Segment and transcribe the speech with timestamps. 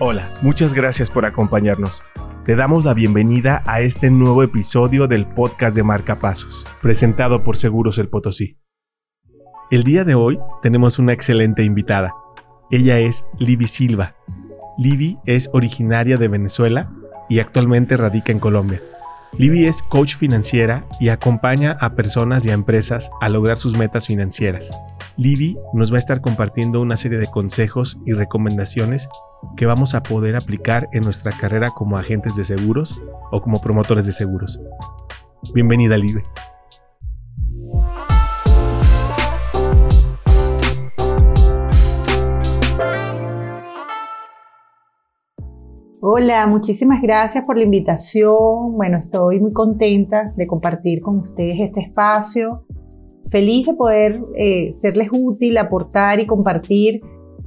[0.00, 2.02] Hola, muchas gracias por acompañarnos.
[2.44, 7.98] Te damos la bienvenida a este nuevo episodio del podcast de Marcapasos, presentado por Seguros
[7.98, 8.58] El Potosí.
[9.70, 12.12] El día de hoy tenemos una excelente invitada.
[12.72, 14.16] Ella es Libby Silva.
[14.78, 16.90] Libby es originaria de Venezuela
[17.28, 18.80] y actualmente radica en Colombia.
[19.36, 24.06] Libby es coach financiera y acompaña a personas y a empresas a lograr sus metas
[24.06, 24.70] financieras.
[25.16, 29.08] Libby nos va a estar compartiendo una serie de consejos y recomendaciones
[29.56, 33.00] que vamos a poder aplicar en nuestra carrera como agentes de seguros
[33.32, 34.60] o como promotores de seguros.
[35.52, 36.22] Bienvenida, Libby.
[46.06, 48.76] Hola, muchísimas gracias por la invitación.
[48.76, 52.66] Bueno, estoy muy contenta de compartir con ustedes este espacio.
[53.30, 57.00] Feliz de poder eh, serles útil, aportar y compartir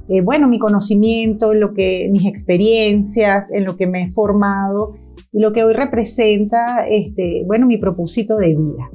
[0.08, 4.94] eh, bueno, mi conocimiento, en lo que, mis experiencias, en lo que me he formado
[5.30, 8.90] y lo que hoy representa, este, bueno, mi propósito de vida.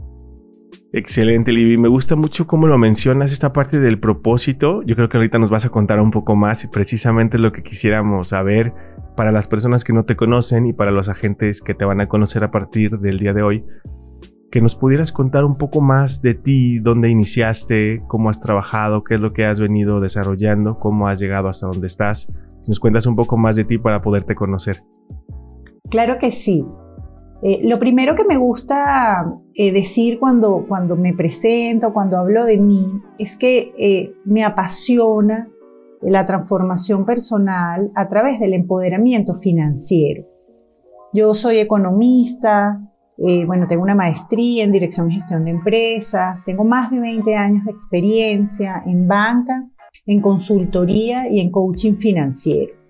[0.96, 1.80] Excelente, Libby.
[1.80, 4.84] Me gusta mucho cómo lo mencionas, esta parte del propósito.
[4.84, 7.64] Yo creo que ahorita nos vas a contar un poco más y precisamente lo que
[7.64, 8.74] quisiéramos saber
[9.18, 12.08] para las personas que no te conocen y para los agentes que te van a
[12.08, 13.66] conocer a partir del día de hoy
[14.52, 19.16] que nos pudieras contar un poco más de ti, dónde iniciaste, cómo has trabajado, qué
[19.16, 22.32] es lo que has venido desarrollando, cómo has llegado hasta donde estás.
[22.68, 24.84] Nos cuentas un poco más de ti para poderte conocer.
[25.90, 26.64] Claro que sí.
[27.46, 32.58] Eh, lo primero que me gusta eh, decir cuando, cuando me presento, cuando hablo de
[32.58, 35.50] mí, es que eh, me apasiona
[36.02, 40.24] la transformación personal a través del empoderamiento financiero.
[41.14, 42.82] Yo soy economista,
[43.46, 47.66] bueno, tengo una maestría en dirección y gestión de empresas, tengo más de 20 años
[47.66, 49.70] de experiencia en banca,
[50.06, 52.83] en consultoría y en coaching financiero.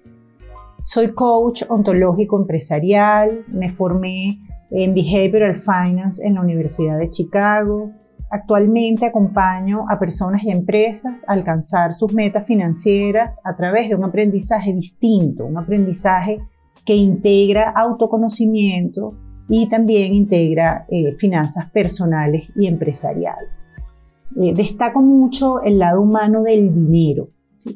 [0.86, 4.40] Soy coach ontológico empresarial, me formé
[4.72, 7.92] en Behavioral Finance en la Universidad de Chicago.
[8.30, 14.04] Actualmente acompaño a personas y empresas a alcanzar sus metas financieras a través de un
[14.04, 16.40] aprendizaje distinto, un aprendizaje
[16.86, 19.14] que integra autoconocimiento,
[19.50, 23.70] y también integra eh, finanzas personales y empresariales.
[24.42, 27.28] Eh, destaco mucho el lado humano del dinero.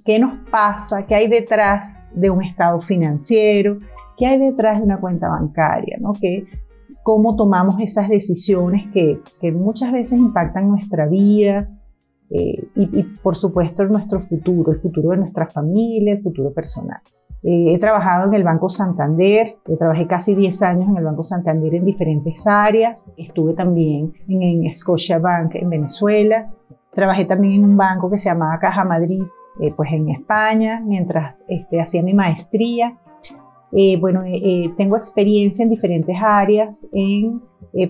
[0.05, 1.05] ¿Qué nos pasa?
[1.05, 3.79] ¿Qué hay detrás de un estado financiero?
[4.17, 5.97] ¿Qué hay detrás de una cuenta bancaria?
[5.99, 6.13] ¿no?
[6.19, 6.45] ¿Qué,
[7.03, 11.69] ¿Cómo tomamos esas decisiones que, que muchas veces impactan nuestra vida
[12.29, 16.99] eh, y, y, por supuesto nuestro futuro, el futuro de nuestra familia, el futuro personal?
[17.43, 21.75] Eh, he trabajado en el Banco Santander, trabajé casi 10 años en el Banco Santander
[21.75, 23.09] en diferentes áreas.
[23.15, 26.51] Estuve también en, Scotia Bank en Venezuela.
[26.91, 29.23] Trabajé también en un banco que se llamaba Caja Madrid,
[29.61, 32.97] eh, pues en España, mientras este, hacía mi maestría.
[33.73, 34.23] Eh, bueno,
[34.77, 37.41] tengo experiencia en diferentes áreas, en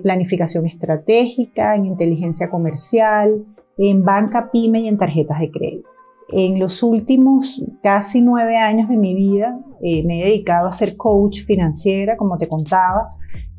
[0.01, 3.45] planificación estratégica, en inteligencia comercial,
[3.77, 5.89] en banca pyme y en tarjetas de crédito.
[6.29, 10.97] En los últimos casi nueve años de mi vida eh, me he dedicado a ser
[10.97, 13.09] coach financiera, como te contaba,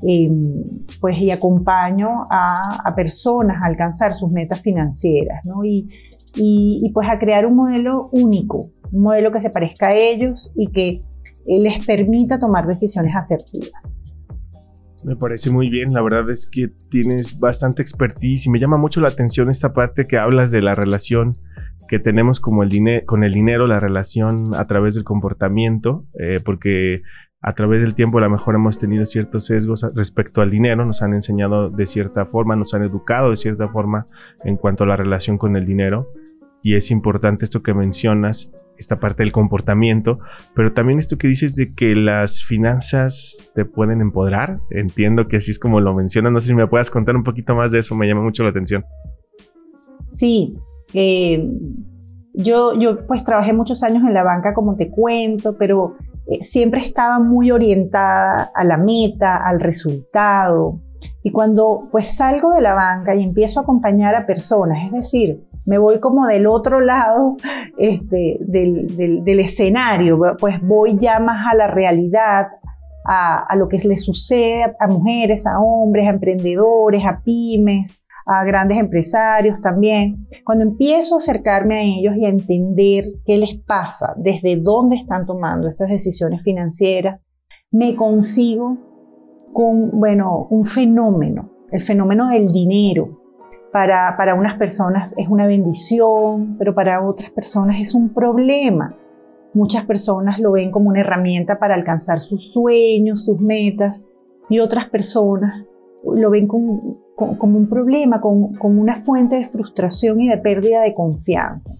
[0.03, 0.43] em,
[1.01, 5.65] pues y acompaño a, personas a alcanzar sus metas financieras, ¿no?
[5.65, 5.87] Y,
[6.35, 10.71] y, pues a crear un modelo único, un modelo que se parezca a ellos y
[10.71, 13.83] que eh, les permita tomar decisiones asertivas.
[15.05, 19.01] Me parece muy bien, la verdad es que tienes bastante expertise y me llama mucho
[19.01, 21.39] la atención esta parte que hablas de la relación
[21.89, 27.03] que tenemos como el con el dinero, la relación a través del comportamiento, eh, porque
[27.41, 31.03] a través del tiempo a lo mejor hemos tenido ciertos sesgos respecto al dinero, nos
[31.03, 34.07] han enseñado de cierta forma, nos han educado de cierta forma
[34.45, 36.13] en cuanto a la relación con el dinero.
[36.63, 40.19] Y es importante esto que mencionas, esta parte del comportamiento,
[40.55, 44.59] pero también esto que dices de que las finanzas te pueden empoderar.
[44.71, 46.33] Entiendo que así es como lo mencionas.
[46.33, 48.51] No sé si me puedas contar un poquito más de eso, me llama mucho la
[48.51, 48.85] atención.
[50.11, 50.57] Sí,
[50.95, 51.49] eh,
[52.35, 55.97] yo, yo pues trabajé muchos años en la banca, como te cuento, pero
[56.43, 60.81] siempre estaba muy orientada a la meta, al resultado.
[61.23, 65.45] Y cuando pues salgo de la banca y empiezo a acompañar a personas, es decir,
[65.65, 67.37] me voy como del otro lado
[67.79, 72.49] este, del, del, escenario, pues voy ya más a la realidad,
[73.05, 77.98] a, a, lo que les sucede a mujeres, a hombres, a emprendedores, a pymes,
[78.31, 83.57] a grandes empresarios también, cuando empiezo a acercarme a ellos y a entender qué les
[83.67, 87.23] pasa, desde dónde están tomando esas decisiones financieras,
[87.71, 88.77] me consigo
[89.55, 93.19] con, bueno, un fenómeno, el fenómeno del dinero.
[93.73, 98.95] Para, para unas personas es una bendición, pero para otras personas es un problema.
[99.55, 104.03] Muchas personas lo ven como una herramienta para alcanzar sus sueños, sus metas,
[104.51, 105.65] y otras personas
[106.05, 110.95] lo ven como, como un problema, como, una fuente de frustración y de pérdida de
[110.95, 111.73] confianza.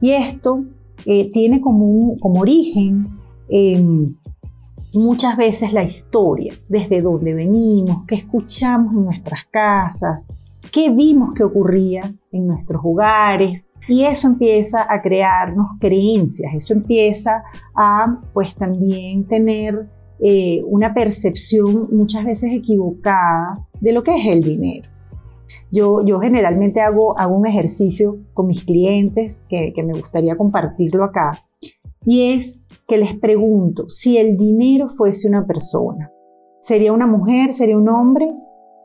[0.00, 0.64] Y esto
[1.04, 3.18] eh, tiene como, como origen
[4.92, 10.26] muchas veces la historia, desde dónde venimos, qué escuchamos en nuestras casas,
[10.72, 13.68] qué vimos que ocurría en nuestros hogares.
[13.88, 17.42] Y eso empieza a crearnos creencias, eso empieza
[17.74, 19.88] a pues también tener
[20.20, 24.88] eh, una percepción muchas veces equivocada de lo que es el dinero.
[25.70, 31.04] Yo, yo generalmente hago, hago un ejercicio con mis clientes que, que me gustaría compartirlo
[31.04, 31.44] acá
[32.04, 36.10] y es que les pregunto, si el dinero fuese una persona,
[36.60, 37.52] ¿sería una mujer?
[37.52, 38.32] ¿Sería un hombre?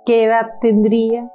[0.06, 1.32] ¿Qué edad tendría?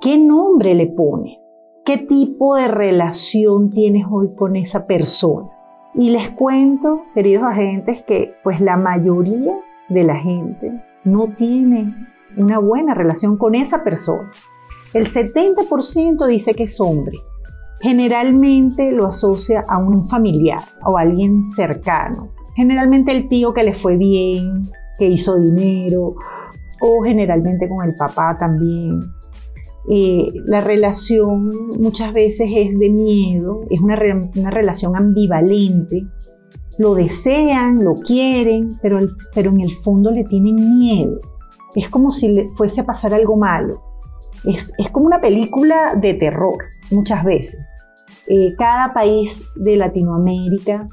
[0.00, 1.38] ¿Qué nombre le pones?
[1.84, 5.50] ¿Qué tipo de relación tienes hoy con esa persona?
[5.94, 10.72] Y les cuento, queridos agentes, que pues la mayoría de la gente
[11.04, 11.92] no tiene
[12.36, 14.30] una buena relación con esa persona.
[14.94, 17.18] El 70% dice que es hombre.
[17.80, 22.28] Generalmente lo asocia a un familiar o a alguien cercano.
[22.54, 24.62] Generalmente el tío que le fue bien,
[24.98, 26.14] que hizo dinero,
[26.80, 29.00] o generalmente con el papá también.
[29.88, 31.50] Eh, la relación
[31.80, 33.98] muchas veces es de miedo, es una,
[34.36, 36.06] una, relación ambivalente.
[36.78, 39.00] Lo desean, lo quieren, pero,
[39.34, 41.18] pero en el fondo le tienen miedo.
[41.74, 43.82] Es como si le fuese a pasar algo malo.
[44.44, 46.58] Es, es como una película de terror,
[46.90, 47.60] muchas veces.
[48.26, 50.86] Eh, cada país de Latinoamérica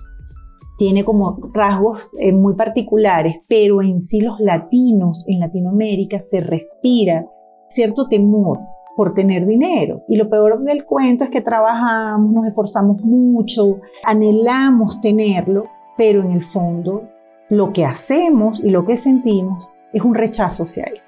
[0.77, 7.25] tiene como rasgos eh, muy particulares, pero en sí los latinos en Latinoamérica se respira
[7.69, 8.59] cierto temor
[8.95, 10.01] por tener dinero.
[10.07, 15.65] Y lo peor del cuento es que trabajamos, nos esforzamos mucho, anhelamos tenerlo,
[15.97, 17.03] pero en el fondo
[17.49, 21.01] lo que hacemos y lo que sentimos es un rechazo hacia él.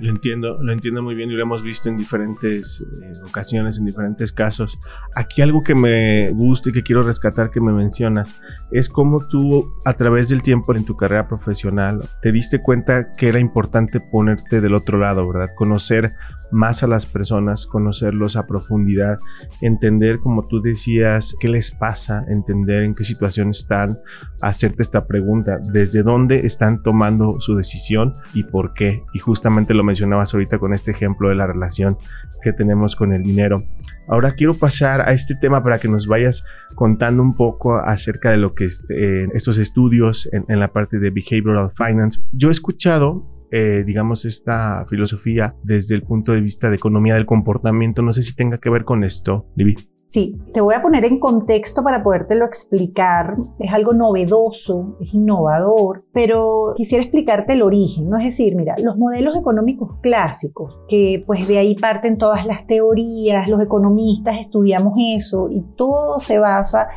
[0.00, 3.84] Lo entiendo, lo entiendo muy bien y lo hemos visto en diferentes eh, ocasiones, en
[3.84, 4.78] diferentes casos.
[5.14, 8.36] Aquí algo que me gusta y que quiero rescatar que me mencionas
[8.72, 13.28] es cómo tú a través del tiempo en tu carrera profesional te diste cuenta que
[13.28, 15.50] era importante ponerte del otro lado, ¿verdad?
[15.54, 16.14] Conocer
[16.50, 19.18] más a las personas, conocerlos a profundidad,
[19.60, 23.98] entender, como tú decías, qué les pasa, entender en qué situación están,
[24.40, 29.02] hacerte esta pregunta, desde dónde están tomando su decisión y por qué.
[29.12, 31.98] Y justamente lo mencionabas ahorita con este ejemplo de la relación
[32.42, 33.62] que tenemos con el dinero.
[34.08, 36.44] Ahora quiero pasar a este tema para que nos vayas
[36.74, 41.10] contando un poco acerca de lo que es eh, estos estudios en, la parte de
[41.10, 42.20] behavioral finance.
[42.32, 43.22] Yo he escuchado
[43.52, 48.00] eh, digamos, esta filosofía desde el punto de vista de economía del comportamiento.
[48.00, 49.76] No sé si tenga que ver con esto, Libby.
[50.10, 53.36] Sí, te voy a poner en contexto para podértelo explicar.
[53.60, 58.18] Es algo novedoso, es innovador, pero quisiera explicarte el origen, ¿no?
[58.18, 63.46] Es decir, mira, los modelos económicos clásicos, que pues de ahí parten todas las teorías,
[63.46, 66.88] los economistas estudiamos eso y todo se basa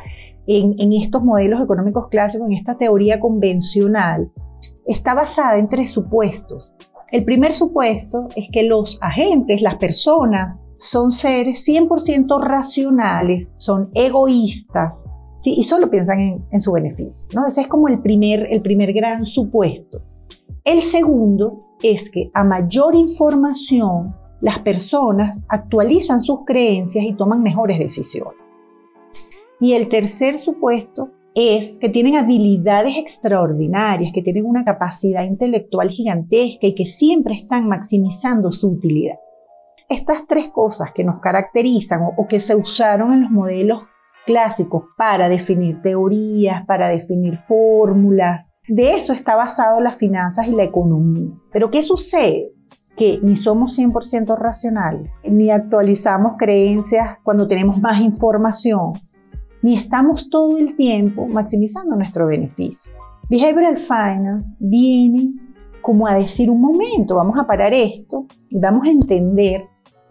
[0.48, 4.31] en, en estos modelos económicos clásicos, en esta teoría convencional
[4.88, 6.71] está basada en tres supuestos.
[7.12, 15.06] El primer supuesto es que los agentes, las personas, son seres 100% racionales, son egoístas,
[15.38, 15.53] ¿sí?
[15.56, 17.30] y solo piensan en, su beneficio.
[17.33, 17.47] ¿no?
[17.47, 20.01] Ese es como el primer, el primer gran supuesto.
[20.65, 27.79] El segundo es que a mayor información, las personas actualizan sus creencias y toman mejores
[27.79, 28.36] decisiones.
[29.62, 36.67] Y el tercer supuesto es que tienen habilidades extraordinarias, que tienen una capacidad intelectual gigantesca
[36.67, 39.15] y que siempre están maximizando su utilidad.
[39.89, 43.83] Estas tres cosas que nos caracterizan o, que se usaron en los modelos
[44.25, 50.63] clásicos para definir teorías, para definir fórmulas, de eso está basado las finanzas y la
[50.63, 51.33] economía.
[51.51, 52.51] Pero ¿qué sucede?
[52.95, 58.93] que ni somos 100% racionales, ni actualizamos creencias cuando tenemos más información,
[59.63, 62.91] ni estamos todo el tiempo maximizando nuestro beneficio.
[63.29, 65.33] Behavioral Finance viene
[65.81, 69.65] como a decir un momento, vamos a parar esto y vamos a entender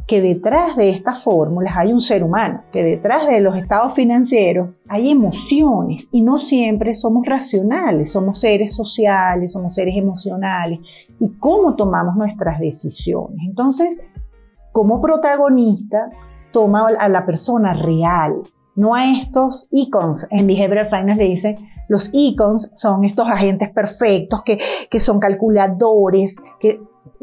[0.06, 4.70] que detrás de estas fórmulas hay un ser humano, que detrás de los estados financieros
[4.88, 10.80] hay emociones y no siempre somos racionales, somos seres sociales, somos seres emocionales
[11.20, 13.38] y cómo tomamos nuestras decisiones.
[13.46, 14.00] Entonces,
[14.72, 16.10] como protagonista,
[16.52, 18.42] toma a la persona real,
[18.74, 20.26] no a estos icons.
[20.30, 21.56] En Behavioral Finance le dicen,
[21.88, 24.58] los icons son estos agentes perfectos que,
[24.90, 26.80] que son calculadores, que,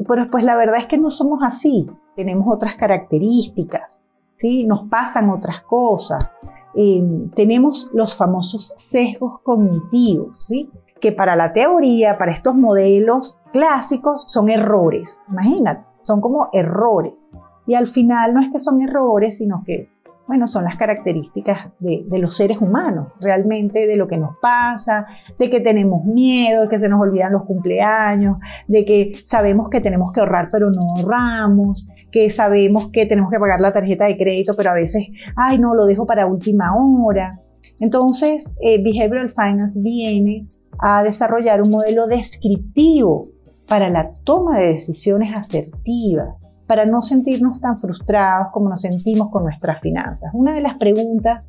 [0.07, 1.87] pero pues la verdad es que no somos así.
[2.19, 4.01] Tenemos otras características,
[4.35, 4.65] ¿sí?
[4.65, 6.35] Nos pasan otras cosas.
[6.75, 7.01] eh,
[7.33, 10.69] tenemos los famosos sesgos cognitivos, ¿sí?
[10.99, 15.23] que para la teoría, para estos modelos clásicos, son errores.
[15.29, 17.25] Imagínate, son como errores.
[17.65, 19.87] Y al final no es que son errores, sino que
[20.29, 25.07] bueno, son las características de, los seres humanos, realmente de lo que nos pasa,
[25.39, 29.81] de que tenemos miedo, de que se nos olvidan los cumpleaños, de que sabemos que
[29.81, 34.17] tenemos que ahorrar pero no ahorramos, que sabemos que tenemos que pagar la tarjeta de
[34.17, 37.31] crédito pero a veces, ay no, lo dejo para última hora.
[37.79, 40.47] Entonces, eh, Behavioral Finance viene
[40.79, 43.21] a desarrollar un modelo descriptivo
[43.67, 49.43] para la toma de decisiones asertivas para no sentirnos tan frustrados como nos sentimos con
[49.43, 50.29] nuestras finanzas.
[50.33, 51.47] Una de las preguntas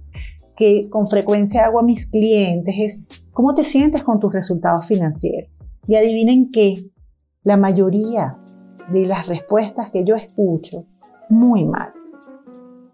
[0.57, 3.01] que con frecuencia hago a mis clientes es,
[3.33, 5.51] ¿cómo te sientes con tus resultados financieros?
[5.87, 6.87] Y adivinen qué,
[7.43, 8.39] la mayoría
[8.93, 10.85] de las respuestas que yo escucho,
[11.29, 11.93] muy mal.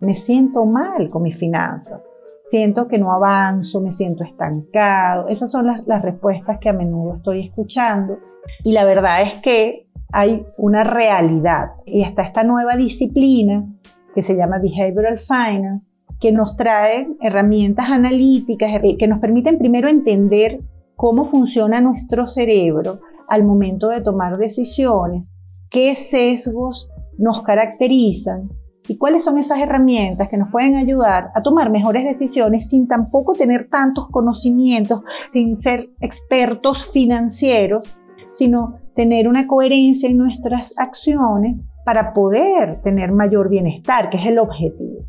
[0.00, 2.00] Me siento mal con mis finanzas.
[2.44, 5.26] Siento que no avanzo, me siento estancado.
[5.28, 8.18] Esas son las, las respuestas que a menudo estoy escuchando.
[8.62, 11.72] Y la verdad es que hay una realidad.
[11.84, 13.66] Y está esta nueva disciplina
[14.14, 19.88] que se llama Behavioral Finance, que nos trae herramientas analíticas eh, que nos permiten primero
[19.88, 20.60] entender
[20.94, 25.32] cómo funciona nuestro cerebro al momento de tomar decisiones,
[25.70, 28.50] qué sesgos nos caracterizan
[28.88, 33.34] y cuáles son esas herramientas que nos pueden ayudar a tomar mejores decisiones sin tampoco
[33.34, 37.88] tener tantos conocimientos, sin ser expertos financieros,
[38.32, 44.38] sino tener una coherencia en nuestras acciones para poder tener mayor bienestar, que es el
[44.38, 45.04] objetivo.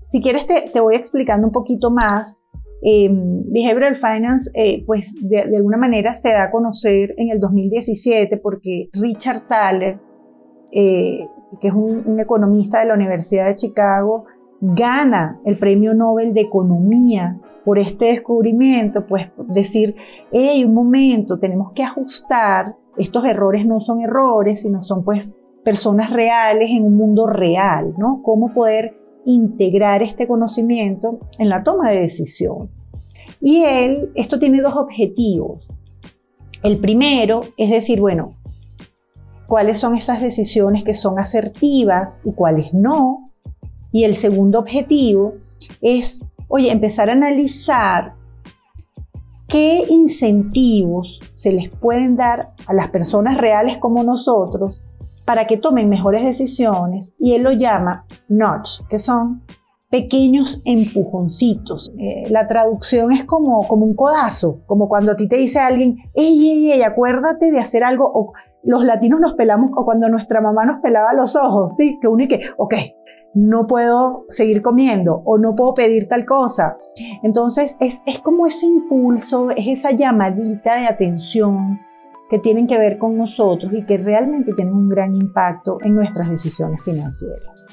[0.00, 2.37] Si quieres, te, voy explicando un poquito más.
[2.80, 8.36] Eh, Behavioral Finance, eh, pues de, alguna manera se da a conocer en el 2017
[8.36, 9.98] porque Richard Thaler,
[10.70, 11.26] eh,
[11.60, 14.26] que es un, economista de la Universidad de Chicago,
[14.60, 19.96] gana el Premio Nobel de Economía por este descubrimiento, pues decir,
[20.30, 26.12] hey, un momento, tenemos que ajustar, estos errores no son errores, sino son pues personas
[26.12, 28.22] reales en un mundo real, ¿no?
[28.22, 28.97] Cómo poder
[29.30, 32.70] integrar este conocimiento en la toma de decisión.
[33.40, 35.68] Y él, esto tiene dos objetivos.
[36.62, 38.34] El primero es decir, bueno,
[39.46, 43.30] cuáles son esas decisiones que son asertivas y cuáles no.
[43.92, 45.34] Y el segundo objetivo
[45.80, 48.14] es oye, empezar a analizar
[49.48, 54.82] qué incentivos se les pueden dar a las personas reales como nosotros
[55.28, 59.42] para que tomen mejores decisiones y él lo llama notch, que son
[59.90, 61.92] pequeños empujoncitos.
[61.98, 65.98] Eh, la traducción es como, como un codazo, como cuando a ti te dice alguien,
[66.14, 68.32] ey, ey, ey, acuérdate de hacer algo, o
[68.62, 71.98] los latinos nos pelamos, o cuando nuestra mamá nos pelaba los ojos, ¿sí?
[72.00, 72.74] Que uno y que, ok,
[73.34, 76.78] no puedo seguir comiendo o no puedo pedir tal cosa.
[77.22, 81.80] Entonces es, como ese impulso, es esa llamadita de atención
[82.30, 86.30] que tienen que ver con nosotros y que realmente tienen un gran impacto en nuestras
[86.30, 87.64] decisiones financieras.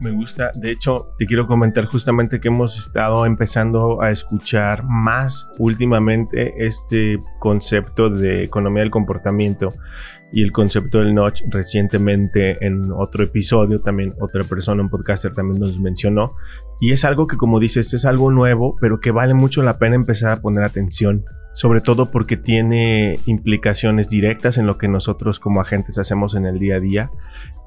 [0.00, 5.46] Me gusta, de hecho, te quiero comentar justamente que hemos estado empezando a escuchar más
[5.58, 9.68] últimamente este concepto de economía del comportamiento
[10.32, 15.60] y el concepto del notch recientemente en otro episodio también otra persona, un podcaster también
[15.60, 16.34] nos mencionó
[16.80, 19.96] y es algo que como dices es algo nuevo pero que vale mucho la pena
[19.96, 25.60] empezar a poner atención sobre todo porque tiene implicaciones directas en lo que nosotros como
[25.60, 27.10] agentes hacemos en el día a día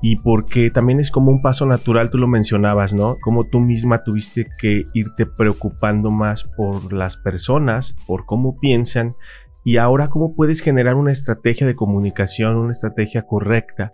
[0.01, 3.17] y porque también es como un paso natural, tú lo mencionabas, ¿no?
[3.21, 9.15] Como tú misma tuviste que irte preocupando más por las personas, por cómo piensan
[9.63, 13.93] y ahora cómo puedes generar una estrategia de comunicación, una estrategia correcta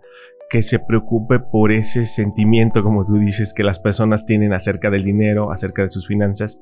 [0.50, 5.04] que se preocupe por ese sentimiento, como tú dices, que las personas tienen acerca del
[5.04, 6.58] dinero, acerca de sus finanzas.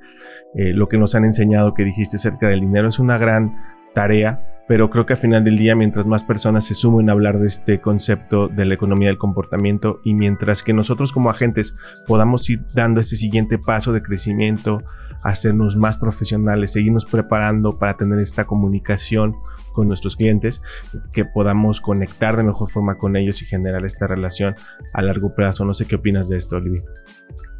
[0.54, 3.54] Eh, lo que nos han enseñado que dijiste acerca del dinero es una gran
[3.94, 7.38] tarea pero creo que al final del día, mientras más personas se sumen a hablar
[7.40, 11.74] de este concepto de la economía del comportamiento y mientras que nosotros como agentes
[12.06, 14.82] podamos ir dando ese siguiente paso de crecimiento,
[15.22, 19.36] hacernos más profesionales, seguirnos preparando para tener esta comunicación
[19.72, 20.62] con nuestros clientes,
[21.12, 24.54] que podamos conectar de mejor forma con ellos y generar esta relación
[24.92, 25.64] a largo plazo.
[25.64, 26.82] No sé qué opinas de esto, Olivia.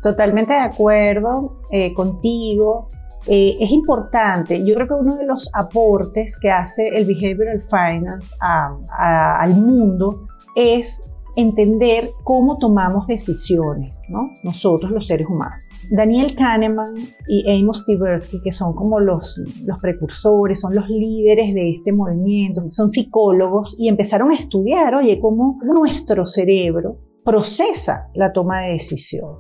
[0.03, 2.89] Totalmente de acuerdo eh, contigo.
[3.27, 8.35] Eh, es importante, yo creo que uno de los aportes que hace el Behavioral Finance
[8.41, 11.03] al mundo es
[11.37, 14.31] entender cómo tomamos decisiones, ¿no?
[14.43, 15.68] nosotros los seres humanos.
[15.91, 16.95] Daniel Kahneman
[17.27, 22.71] y Amos Tversky, que son como los, los precursores, son los líderes de este movimiento,
[22.71, 29.37] son psicólogos y empezaron a estudiar, oye, cómo nuestro cerebro procesa la toma de decisión.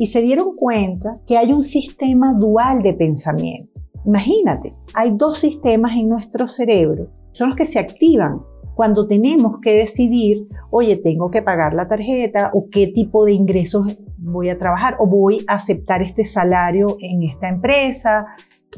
[0.00, 3.80] y se dieron cuenta que hay un sistema dual de pensamiento.
[4.06, 8.40] Imagínate, hay dos sistemas en nuestro cerebro, son los que se activan
[8.78, 13.98] cuando tenemos que decidir, oye, tengo que pagar la tarjeta o qué tipo de ingresos
[14.18, 18.26] voy a trabajar o voy a aceptar este salario en esta empresa,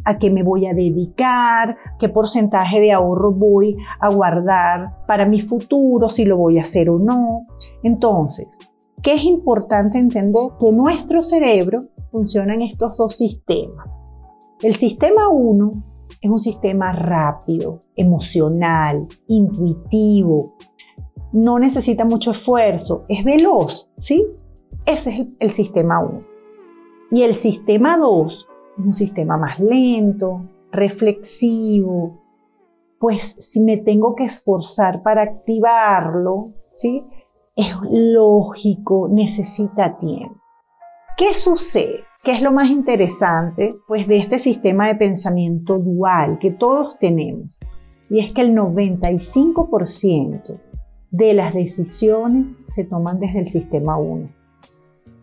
[0.06, 5.42] a qué me voy a dedicar, qué porcentaje de ahorro voy a guardar para mi
[5.42, 7.42] futuro, si lo voy a hacer o no.
[7.82, 8.58] Entonces,
[9.02, 10.44] ¿qué es importante entender?
[10.58, 11.80] Que nuestro cerebro
[12.10, 13.98] funciona en estos dos sistemas.
[14.62, 15.89] El sistema 1
[16.20, 20.54] es un sistema rápido, emocional, intuitivo,
[21.32, 24.26] no necesita mucho esfuerzo, es veloz, ¿sí?
[24.84, 26.24] Ese es el, sistema 1.
[27.12, 28.48] Y el sistema 2
[28.78, 32.20] es un sistema más lento, reflexivo,
[32.98, 37.04] pues si me tengo que esforzar para activarlo, ¿sí?
[37.56, 40.40] Es lógico, necesita tiempo.
[41.16, 42.04] ¿Qué sucede?
[42.22, 43.74] ¿Qué es lo más interesante?
[43.88, 47.58] Pues de este sistema de pensamiento dual que todos tenemos.
[48.10, 50.60] Y es que el 95%
[51.10, 54.28] de las decisiones se toman desde el sistema 1.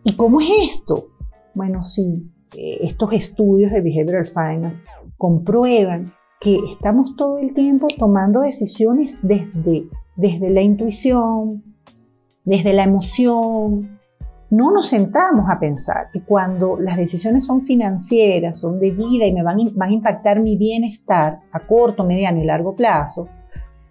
[0.06, 1.10] ¿Y cómo es esto?
[1.54, 4.84] Bueno, sí, eh, estos estudios de Behavioral Finance
[5.18, 11.63] comprueban que estamos todo el tiempo tomando decisiones desde, desde la intuición,
[12.44, 13.97] desde la emoción,
[14.50, 19.34] no nos sentamos a pensar que cuando las decisiones son financieras, son de vida y
[19.34, 23.27] me van, a impactar mi bienestar a corto, mediano y largo plazo,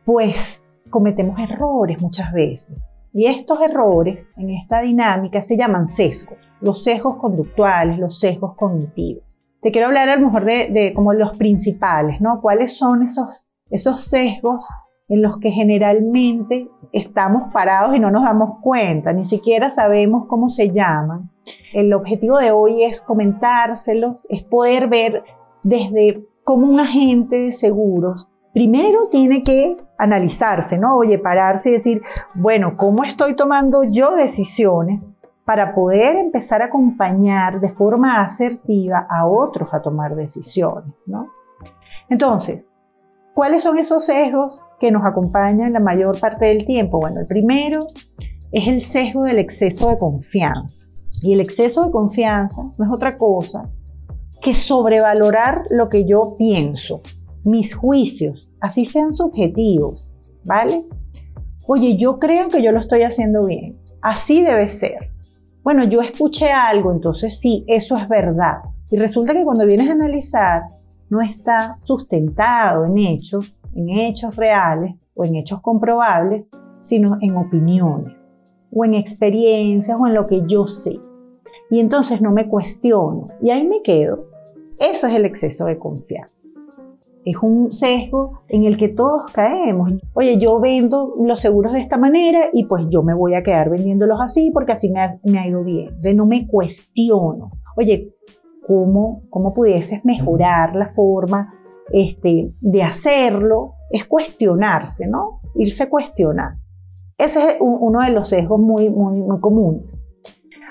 [0.05, 2.77] pues cometemos errores muchas veces.
[3.13, 9.25] Y estos errores en esta dinámica se llaman sesgos, los sesgos conductuales, los sesgos cognitivos.
[9.61, 12.41] Te quiero hablar a lo mejor de, de como los principales, ¿no?
[12.41, 14.67] ¿Cuáles son esos, esos sesgos
[15.09, 20.51] en los que generalmente estamos parados y no nos damos cuenta, ni siquiera sabemos cómo
[20.51, 21.31] se llaman.
[21.73, 25.23] El objetivo de hoy es comentárselos, es poder ver
[25.63, 30.97] desde cómo un agente de seguros primero tiene que analizarse, ¿no?
[30.97, 32.01] Oye, pararse y decir,
[32.33, 35.03] bueno, ¿cómo estoy tomando yo decisiones
[35.45, 41.29] para poder empezar a acompañar de forma asertiva a otros a tomar decisiones, ¿no?
[42.09, 42.65] Entonces,
[43.35, 47.01] ¿cuáles son esos sesgos que nos acompañan la mayor parte del tiempo?
[47.01, 47.87] Bueno, el primero
[48.53, 50.87] es el sesgo del exceso de confianza.
[51.23, 53.71] Y el exceso de confianza no es otra cosa
[54.43, 57.01] que sobrevalorar lo que yo pienso,
[57.43, 60.09] mis juicios, así sean subjetivos,
[60.45, 60.85] ¿vale?
[61.67, 65.11] Oye, yo creo que yo lo estoy haciendo bien, así debe ser.
[65.63, 68.59] Bueno, yo escuché algo, entonces sí, eso es verdad.
[68.91, 70.63] Y resulta que cuando vienes a analizar,
[71.09, 76.49] no está sustentado en hechos, en hechos reales o en hechos comprobables,
[76.81, 78.15] sino en opiniones
[78.73, 80.99] o en experiencias o en lo que yo sé.
[81.71, 84.27] Y entonces no me cuestiono y ahí me quedo.
[84.79, 86.35] Eso es el exceso de confianza.
[87.25, 89.91] Es un sesgo en el que todos caemos.
[90.15, 93.69] Oye, yo vendo los seguros de esta manera y pues yo me voy a quedar
[93.69, 96.01] vendiéndolos así porque así me ha, me ha ido bien.
[96.01, 97.51] De no me cuestiono.
[97.77, 98.15] Oye,
[98.65, 101.56] ¿cómo, cómo pudieses mejorar la forma
[101.93, 105.41] este, de hacerlo es cuestionarse, ¿no?
[105.55, 106.55] Irse a cuestionar.
[107.19, 110.01] Ese es uno de los sesgos muy, muy, muy comunes.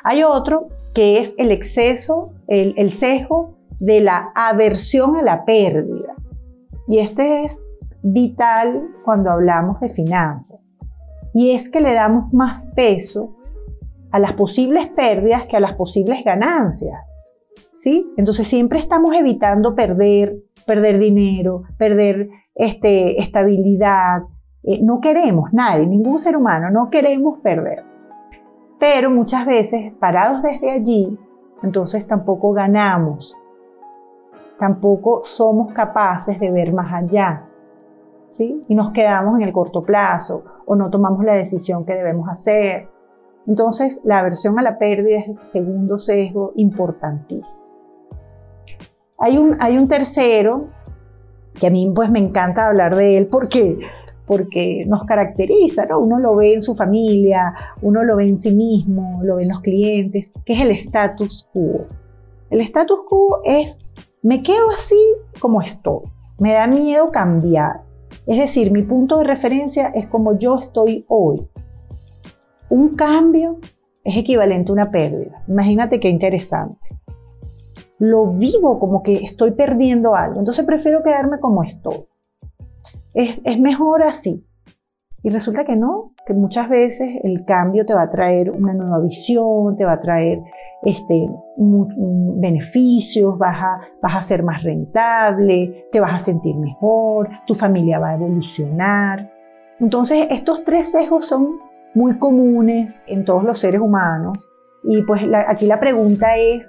[0.04, 6.14] Hay otro que es el exceso, el, el sesgo de la aversión a la pérdida.
[6.88, 7.66] Y este es
[8.04, 10.60] vital cuando hablamos de finanzas.
[11.34, 13.36] Y es que le damos más peso
[14.12, 16.98] a las posibles pérdidas que a las posibles ganancias.
[17.74, 18.10] ¿Sí?
[18.16, 24.24] Entonces siempre estamos evitando perder, perder dinero, perder este, estabilidad.
[24.64, 27.84] Eh, no queremos, nadie, ningún ser humano, no queremos perder.
[28.80, 31.18] Pero muchas veces, parados desde allí,
[31.64, 33.36] entonces tampoco ganamos,
[34.60, 37.46] tampoco somos capaces de ver más allá.
[38.30, 38.64] ¿sí?
[38.68, 42.90] Y nos quedamos en el corto plazo o no tomamos la decisión que debemos hacer.
[43.48, 47.65] Entonces, la aversión a la pérdida es el segundo sesgo importantísimo.
[49.18, 50.68] Hay un, tercero
[51.60, 53.80] que a mí pues me encanta hablar de él porque,
[54.26, 56.00] porque nos caracteriza, ¿no?
[56.00, 59.50] Uno lo ve en su familia, uno lo ve en sí mismo, lo ve en
[59.50, 61.86] los clientes, que es el status quo.
[62.50, 63.80] El status quo es,
[64.22, 65.00] me quedo así
[65.40, 66.02] como estoy,
[66.38, 67.84] me da miedo cambiar.
[68.28, 71.48] Es decir, mi punto de referencia es como yo estoy hoy.
[72.70, 73.60] Un cambio
[74.04, 75.44] es equivalente a una pérdida.
[75.48, 76.96] Imagínate qué interesante
[78.00, 80.40] lo vivo como que estoy perdiendo algo.
[80.40, 82.06] Entonces prefiero quedarme como estoy.
[83.14, 84.46] Es, mejor así.
[85.24, 89.00] Y resulta que no, que muchas veces el cambio te va a traer una nueva
[89.00, 90.40] visión, te va a traer
[90.84, 91.28] este,
[91.58, 97.98] beneficios, vas a, vas a ser más rentable, te vas a sentir mejor, tu familia
[97.98, 99.32] va a evolucionar.
[99.80, 101.60] Entonces, estos tres sesgos son
[101.96, 104.38] muy comunes en todos los seres humanos.
[104.84, 106.68] Y pues aquí la pregunta es,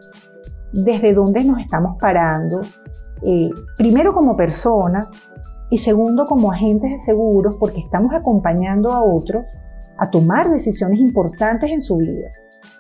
[0.85, 2.61] ¿desde dónde nos estamos parando?
[3.23, 5.07] Eh, primero como personas
[5.71, 9.45] y segundo como agentes de seguros porque estamos acompañando a otros
[9.99, 12.29] a tomar decisiones importantes en su vida.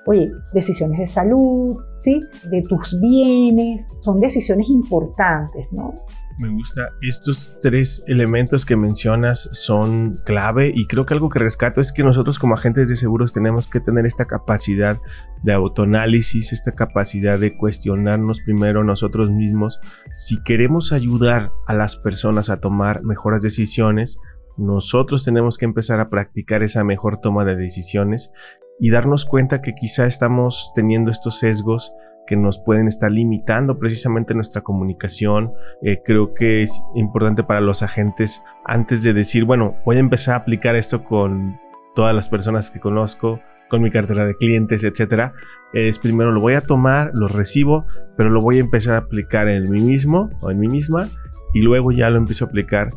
[0.06, 2.20] Oye, decisiones de salud, ¿sí?
[2.50, 5.94] De tus bienes, son decisiones importantes, ¿no?
[6.38, 6.92] Me gusta.
[7.00, 12.02] Estos tres elementos que mencionas son clave y creo que algo que rescato es que
[12.02, 14.98] nosotros como agentes de seguros tenemos que tener esta capacidad
[15.42, 19.80] de autoanálisis, esta capacidad de cuestionarnos primero nosotros mismos.
[20.18, 24.18] Si queremos ayudar a las personas a tomar mejores decisiones,
[24.58, 28.30] nosotros tenemos que empezar a practicar esa mejor toma de decisiones
[28.78, 31.92] y darnos cuenta que quizá estamos teniendo estos sesgos
[32.26, 35.52] que nos pueden estar limitando precisamente nuestra comunicación.
[35.82, 40.34] Eh, creo que es importante para los agentes antes de decir, bueno, voy a empezar
[40.34, 41.58] a aplicar esto con
[41.94, 45.32] todas las personas que conozco, con mi cartera de clientes, etcétera.
[45.72, 47.84] Es primero lo voy a tomar, lo recibo,
[48.16, 51.08] pero lo voy a empezar a aplicar en mí mismo o en mí misma
[51.54, 52.88] y luego ya lo empiezo a aplicar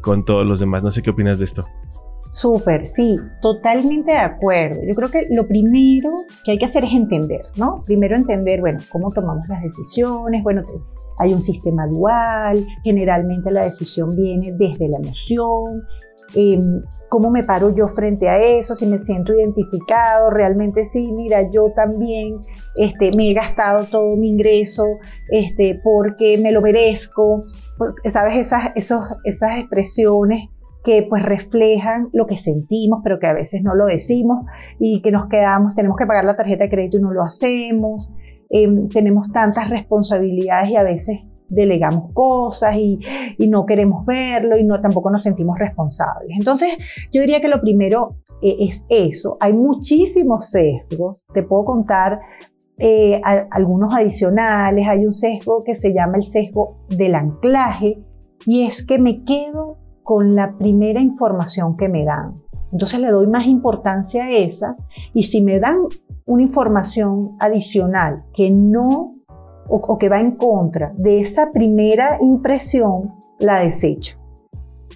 [0.00, 0.82] con todos los demás.
[0.82, 1.66] No sé qué opinas de esto.
[2.30, 4.80] Súper, sí, totalmente de acuerdo.
[4.86, 6.14] Yo creo que lo primero
[6.44, 7.82] que hay que hacer es entender, ¿no?
[7.86, 10.62] Primero entender, bueno, cómo tomamos las decisiones, bueno,
[11.18, 15.82] hay un sistema dual, generalmente la decisión viene desde la emoción,
[16.34, 21.50] em, cómo me paro yo frente a eso, si me siento identificado, realmente sí, mira,
[21.50, 22.36] yo también
[22.76, 24.84] este, me he gastado todo mi ingreso
[25.30, 27.42] este, porque me lo merezco,
[27.78, 30.50] pues, sabes, esas, esos, esas expresiones
[30.88, 34.46] que pues reflejan lo que sentimos, pero que a veces no lo decimos
[34.78, 38.10] y que nos quedamos, tenemos que pagar la tarjeta de crédito y no lo hacemos,
[38.48, 41.20] em, tenemos tantas responsabilidades y a veces
[41.50, 43.00] delegamos cosas y,
[43.50, 46.30] no queremos verlo y no tampoco nos sentimos responsables.
[46.38, 46.78] Entonces,
[47.12, 48.08] yo diría que lo primero
[48.40, 49.36] eh, es eso.
[49.40, 51.26] Hay muchísimos sesgos.
[51.34, 52.20] Te puedo contar
[52.78, 53.20] eh,
[53.50, 54.88] algunos adicionales.
[54.88, 57.98] Hay un sesgo que se llama el sesgo del anclaje
[58.46, 59.76] y es que me quedo
[60.08, 62.32] con la primera información que me dan.
[62.72, 64.74] Entonces le doy más importancia a esa
[65.12, 65.80] y si me dan
[66.24, 69.16] una información adicional que no
[69.68, 74.16] o, que va en contra de esa primera impresión, la desecho.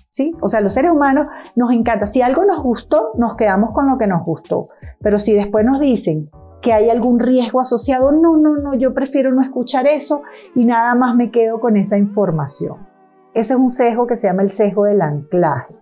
[0.08, 0.32] ¿Sí?
[0.40, 2.06] O sea, los seres humanos nos encanta.
[2.06, 4.64] Si algo nos gustó, nos quedamos con lo que nos gustó.
[5.02, 6.30] Pero si después nos dicen
[6.62, 10.22] que hay algún riesgo asociado, no, no, no, yo prefiero no escuchar eso
[10.54, 12.91] y nada más me quedo con esa información.
[13.34, 15.74] Ese es un sesgo que se llama el sesgo del anclaje.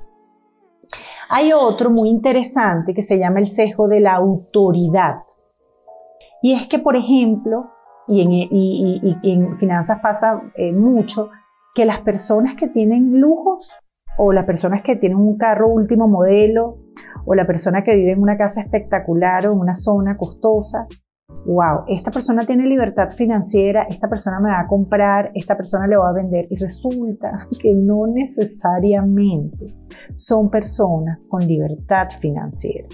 [1.28, 5.22] Hay otro muy interesante que se llama el sesgo de la autoridad.
[6.42, 7.70] Y es que, por ejemplo,
[8.06, 8.20] y
[9.22, 11.30] en, finanzas pasa eh, mucho,
[11.74, 13.72] que las personas que tienen lujos
[14.18, 16.78] o las personas que tienen un carro último modelo
[17.24, 20.86] o la persona que vive en una casa espectacular o en una zona costosa,
[21.46, 25.96] wow, esta persona tiene libertad financiera, esta persona me va a comprar, esta persona le
[25.96, 29.74] va a vender y resulta que no necesariamente
[30.16, 32.88] son personas con libertad financiera.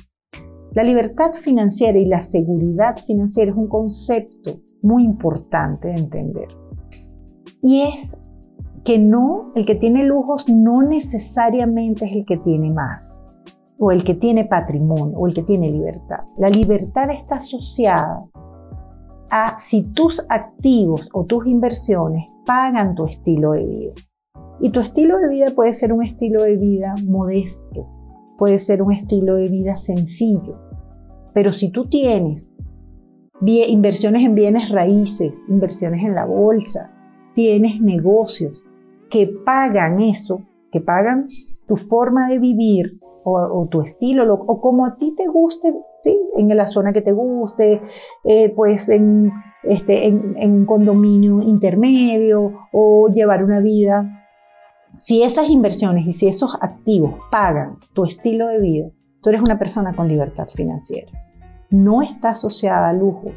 [0.72, 6.48] La libertad financiera y la seguridad financiera es un concepto muy importante de entender.
[7.62, 8.14] Y es
[8.84, 13.25] que no, el que tiene lujos no necesariamente es el que tiene más
[13.78, 16.20] o el que tiene patrimonio o el que tiene libertad.
[16.38, 18.24] La libertad está asociada
[19.30, 23.92] a si tus activos o tus inversiones pagan tu estilo de vida.
[24.60, 27.88] Y tu estilo de vida puede ser un estilo de vida modesto,
[28.38, 30.56] puede ser un estilo de vida sencillo.
[31.34, 32.54] Pero si tú tienes
[33.42, 36.90] inversiones en bienes raíces, inversiones en la bolsa,
[37.34, 38.62] tienes negocios
[39.10, 40.40] que pagan eso,
[40.80, 41.26] pagan
[41.66, 46.16] tu forma de vivir, o, tu estilo, o como a ti te guste, ¿sí?
[46.36, 47.82] en la zona que te guste,
[48.22, 49.32] eh, pues en,
[49.64, 54.22] este, en, un condominio intermedio o llevar una vida.
[54.96, 58.90] Si esas inversiones y si esos activos pagan tu estilo de vida,
[59.22, 61.10] tú eres una persona con libertad financiera.
[61.68, 63.34] No está asociada a lujos,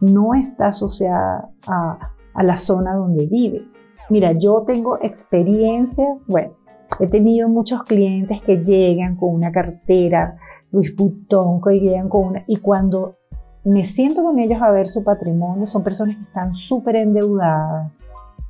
[0.00, 3.70] no está asociada a, a la zona donde vives.
[4.08, 6.54] Mira, yo tengo experiencias, bueno,
[7.00, 10.36] He tenido muchos clientes que llegan con una cartera
[10.72, 12.44] Luis Butón, que llegan con una...
[12.46, 13.16] Y cuando
[13.64, 17.98] me siento con ellos a ver su patrimonio, son personas que están súper endeudadas,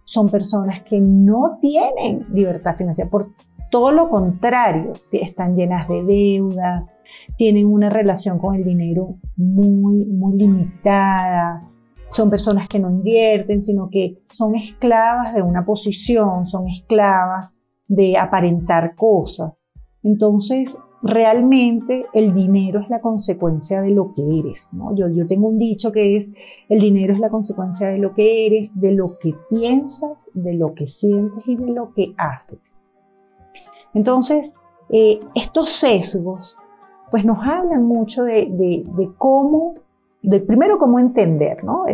[0.05, 3.33] son personas que no tienen libertad financiera por
[3.71, 6.95] todo lo contrario, están llenas de deudas,
[7.37, 11.69] tienen una relación con el dinero muy, muy limitada,
[12.11, 17.58] son personas que no invierten, sino que son esclavas de una posición, son esclavas
[17.89, 19.61] de aparentar cosas.
[20.03, 24.71] Entonces, realmente el dinero es la consecuencia de lo que eres.
[24.73, 24.95] ¿no?
[24.95, 26.31] Yo, yo tengo un dicho que es,
[26.69, 30.75] el dinero es la consecuencia de lo que eres, de lo que piensas, de lo
[30.75, 32.87] que sientes y de lo que haces.
[33.95, 34.55] Entonces,
[34.91, 36.57] eh, estos sesgos,
[37.11, 39.75] pues nos hablan mucho de, de, cómo,
[40.23, 41.87] de primero cómo entender, ¿no?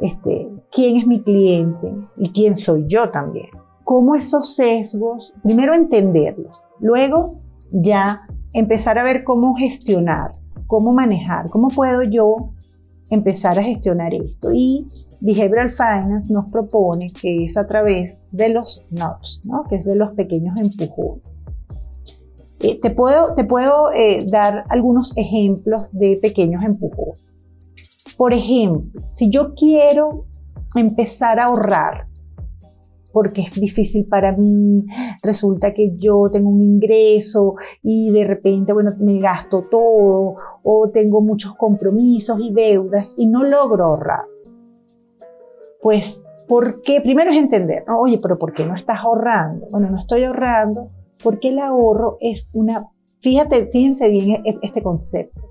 [0.00, 3.50] Este, quién es mi cliente y quién soy yo también.
[3.88, 7.36] Cómo esos sesgos, primero entenderlos, luego
[7.72, 10.32] ya empezar a ver cómo gestionar,
[10.66, 12.50] cómo manejar, cómo puedo yo
[13.08, 14.50] empezar a gestionar esto.
[14.52, 14.84] Y
[15.20, 19.64] Behavioral Finance nos propone que es a través de los nudges, ¿no?
[19.64, 21.22] que es de los pequeños empujones.
[22.60, 27.24] Eh, te puedo, te puedo eh, dar algunos ejemplos de pequeños empujones.
[28.18, 30.26] Por ejemplo, si yo quiero
[30.74, 32.07] empezar a ahorrar,
[33.12, 34.84] porque es difícil para mí,
[35.22, 41.20] resulta que yo tengo un ingreso y de repente, bueno, me gasto todo o tengo
[41.20, 44.24] muchos compromisos y deudas y no logro ahorrar.
[45.80, 47.00] Pues, ¿por qué?
[47.00, 49.66] Primero es entender, oye, pero ¿por qué no estás ahorrando?
[49.70, 50.90] Bueno, no estoy ahorrando
[51.22, 52.88] porque el ahorro es una,
[53.20, 55.42] fíjate, fíjense bien e-, este concepto.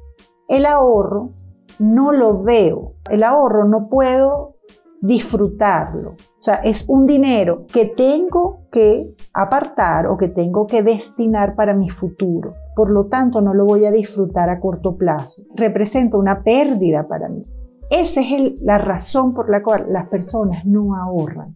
[0.48, 1.32] El ahorro
[1.80, 4.56] no lo veo, el ahorro no puedo
[5.02, 6.16] disfrutarlo.
[6.40, 11.74] O sea, es un dinero que tengo que apartar o que tengo que destinar para
[11.74, 12.54] mi futuro.
[12.76, 15.42] Por lo tanto, no lo voy a disfrutar a corto plazo.
[15.56, 17.44] Representa una pérdida para mí.
[17.90, 21.56] Esa es la razón por la cual las personas no ahorran,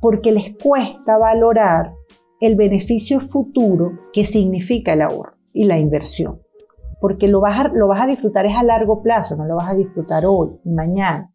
[0.00, 1.92] porque les cuesta valorar
[2.40, 6.40] el beneficio futuro que significa el ahorro y la inversión.
[7.00, 10.24] Porque lo vas, a, lo disfrutar es a largo plazo, no lo vas a disfrutar
[10.26, 11.32] hoy y mañana.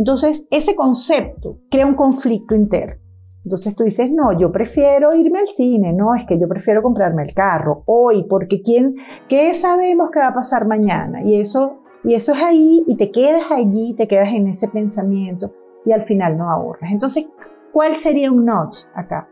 [0.00, 3.02] Entonces, ese concepto crea un conflicto interno.
[3.44, 7.22] Entonces tú dices, no, yo prefiero irme al cine, no, es que yo prefiero comprarme
[7.22, 8.96] el carro hoy, porque ¿quién,
[9.28, 11.22] ¿qué sabemos que va a pasar mañana?
[11.22, 15.52] Y eso, y eso es ahí, y te quedas allí, te quedas en ese pensamiento,
[15.84, 16.90] y al final no ahorras.
[16.90, 17.26] Entonces,
[17.70, 19.28] ¿cuál sería un notch acá?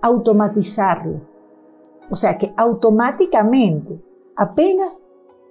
[0.00, 1.20] Automatizarlo.
[2.08, 4.00] O sea, que automáticamente,
[4.34, 5.04] apenas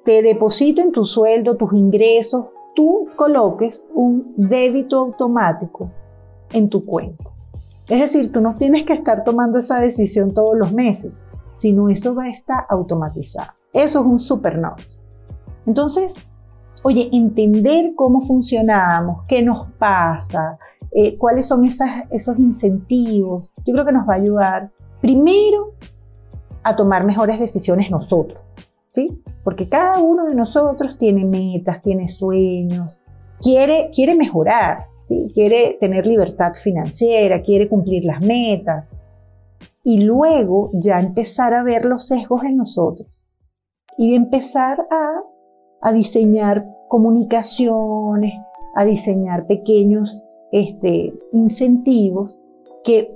[0.03, 5.89] te depositen tu sueldo, tus ingresos, tú coloques un débito automático
[6.51, 7.23] en tu cuenta.
[7.89, 11.11] Es decir, tú no tienes que estar tomando esa decisión todos los meses,
[11.51, 13.51] sino eso va a estar automatizado.
[13.73, 14.59] Eso es un super
[15.65, 16.15] Entonces,
[16.83, 20.57] oye, entender cómo funcionamos, qué nos pasa,
[20.91, 25.73] eh, cuáles son esos incentivos, yo creo que nos va a ayudar primero
[26.63, 28.41] a tomar mejores decisiones nosotros.
[29.45, 32.99] Porque cada uno de nosotros tiene metas, tiene sueños,
[33.39, 35.31] quiere, quiere mejorar, ¿sí?
[35.35, 38.85] Quiere tener libertad financiera, quiere cumplir las metas.
[39.83, 43.07] Y luego ya empezar a ver los sesgos en nosotros
[43.99, 45.21] y empezar a,
[45.79, 48.33] a diseñar comunicaciones,
[48.73, 52.35] a diseñar pequeños este, incentivos
[52.83, 53.15] que,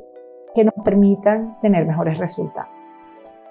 [0.54, 2.79] que nos permitan tener mejores resultados.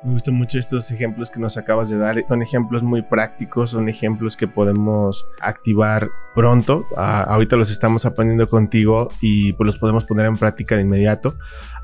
[0.04, 2.24] Me gustan mucho estos ejemplos que nos acabas de dar.
[2.28, 6.86] Son ejemplos muy prácticos, son ejemplos que podemos activar pronto.
[6.96, 11.36] Ah, ahorita los estamos aprendiendo contigo y pues los podemos poner en práctica de inmediato.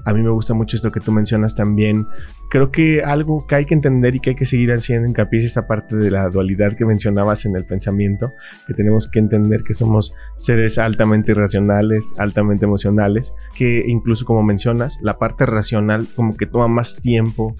[0.04, 2.06] A mí me gusta mucho esto que tú mencionas también.
[2.50, 5.46] Creo que algo que hay que entender y que hay que seguir haciendo hincapié es
[5.46, 8.32] esta parte de la dualidad que mencionabas en el pensamiento,
[8.68, 15.00] que tenemos que entender que somos seres altamente irracionales, altamente emocionales, que incluso como mencionas,
[15.02, 17.56] la parte racional como que toma más tiempo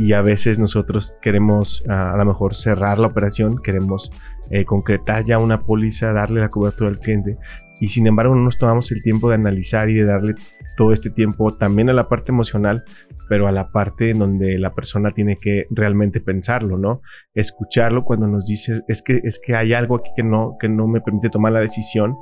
[0.00, 4.10] y a veces nosotros queremos a lo mejor cerrar la operación, queremos
[4.48, 7.36] eh, concretar ya una póliza, darle la cobertura al cliente
[7.80, 10.36] y sin embargo no nos tomamos el tiempo de analizar y de darle
[10.80, 12.84] todo este tiempo también a la parte emocional,
[13.28, 17.02] pero a la parte en donde la persona tiene que realmente pensarlo, ¿no?
[17.34, 20.86] Escucharlo cuando nos dice es que es que hay algo aquí que no que no
[20.86, 22.16] me permite tomar la decisión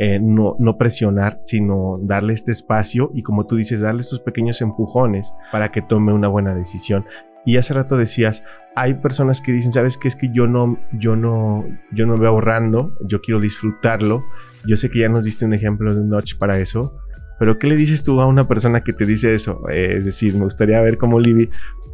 [0.00, 4.62] eh, no, no presionar, sino darle este espacio y como tú dices, darle estos pequeños
[4.62, 7.04] empujones para que tome una buena decisión.
[7.44, 8.42] Y hace rato decías,
[8.74, 12.20] hay personas que dicen, sabes que es que yo no, yo no, yo no me
[12.20, 14.24] veo ahorrando, yo quiero disfrutarlo.
[14.66, 17.00] Yo sé que ya nos diste un ejemplo de un notch para eso,
[17.38, 19.68] pero ¿qué le dices tú a una persona que te dice eso?
[19.68, 21.50] Es decir, me gustaría ver cómo Libby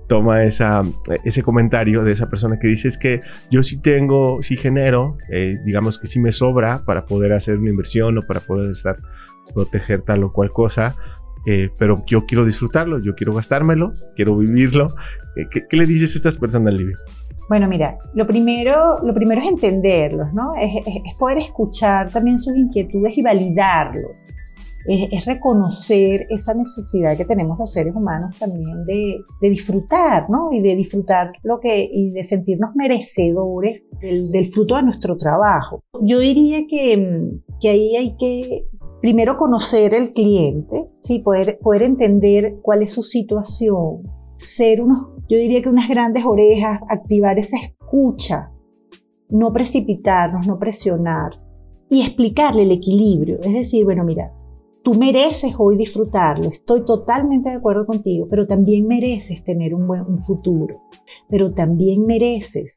[0.06, 5.16] toma ese comentario de esa persona que dice es que yo sí tengo, sí genero,
[5.30, 8.96] eh, digamos que sí me sobra para poder hacer una inversión o para poder estar,
[9.54, 10.96] proteger tal o cual cosa,
[11.46, 14.86] eh, pero yo quiero disfrutarlo, yo quiero gastármelo, quiero vivirlo.
[15.36, 16.96] Eh, ¿Qué, le dices a estas personas, Livia?
[17.48, 20.54] Bueno, mira, lo primero, lo primero es entenderlos, ¿no?
[20.54, 20.72] Es,
[21.18, 24.12] poder escuchar también sus inquietudes y validarlos.
[24.86, 30.52] Es, reconocer esa necesidad que tenemos los seres humanos también de, disfrutar, ¿no?
[30.52, 35.82] Y de disfrutar lo que, y de sentirnos merecedores del, fruto de nuestro trabajo.
[36.02, 38.66] Yo diría que, que ahí hay que
[39.00, 41.18] primero conocer el cliente, ¿sí?
[41.18, 44.02] poder, poder entender cuál es su situación,
[44.36, 48.50] ser unos, yo diría que unas grandes orejas, activar esa escucha,
[49.28, 51.32] no precipitarnos, no presionar
[51.90, 53.40] y explicarle el equilibrio.
[53.42, 54.32] Es decir, bueno, mira,
[54.84, 60.76] tú mereces hoy disfrutarlo, estoy totalmente de acuerdo contigo, pero también mereces tener un futuro,
[61.28, 62.76] pero también mereces,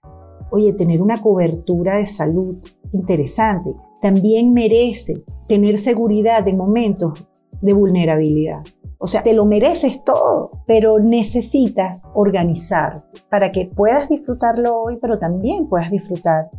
[0.49, 2.57] oye, tener una cobertura de salud
[2.93, 7.27] interesante, también mereces tener seguridad en momentos
[7.61, 8.63] de vulnerabilidad.
[8.99, 15.19] O sea, te lo mereces todo, pero necesitas organizar para que puedas disfrutarlo hoy, pero
[15.19, 16.49] también puedas disfrutar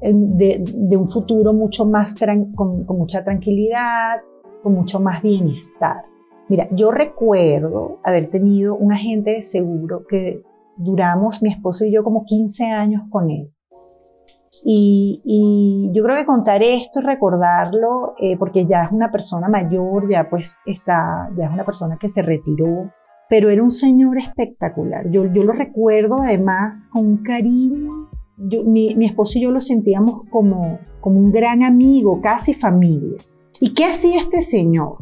[0.00, 2.14] de, un futuro mucho más
[2.54, 4.18] con, mucha tranquilidad,
[4.62, 6.04] con mucho más bienestar.
[6.48, 10.42] Mira, yo recuerdo haber tenido un agente de seguro que
[10.76, 13.52] duramos, mi esposo y yo, como 15 años con él.
[14.64, 20.28] Y, yo creo que contar esto, recordarlo, eh, porque ya es una persona mayor, ya
[20.28, 22.90] pues está, ya es una persona que se retiró,
[23.28, 25.10] pero era un señor espectacular.
[25.10, 28.08] Yo, yo lo recuerdo además con un cariño.
[28.38, 33.18] mi, mi, esposo y yo lo sentíamos como, como un gran amigo, casi familia.
[33.60, 34.98] ¿Y qué hacía este señor?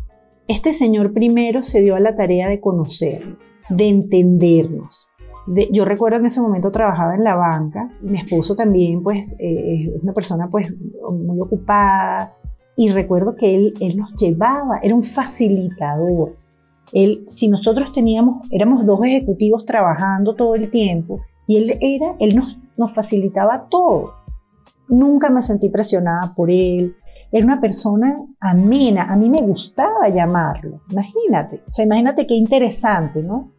[0.48, 3.38] Este señor primero se dio a la tarea de conocernos,
[3.68, 5.06] de entendernos,
[5.70, 9.92] yo recuerdo en ese momento trabajaba en la banca y mi esposo también pues eh,
[9.94, 10.76] es una persona pues
[11.08, 12.34] muy ocupada
[12.76, 16.36] y recuerdo que él, él nos llevaba, era un facilitador.
[16.92, 22.36] Él, si nosotros teníamos, éramos dos ejecutivos trabajando todo el tiempo y él era, él
[22.36, 24.12] nos, nos facilitaba todo.
[24.88, 26.96] Nunca me sentí presionada por él.
[27.32, 33.22] Era una persona amena, a mí me gustaba llamarlo, imagínate, o sea, imagínate qué interesante,
[33.22, 33.52] ¿no?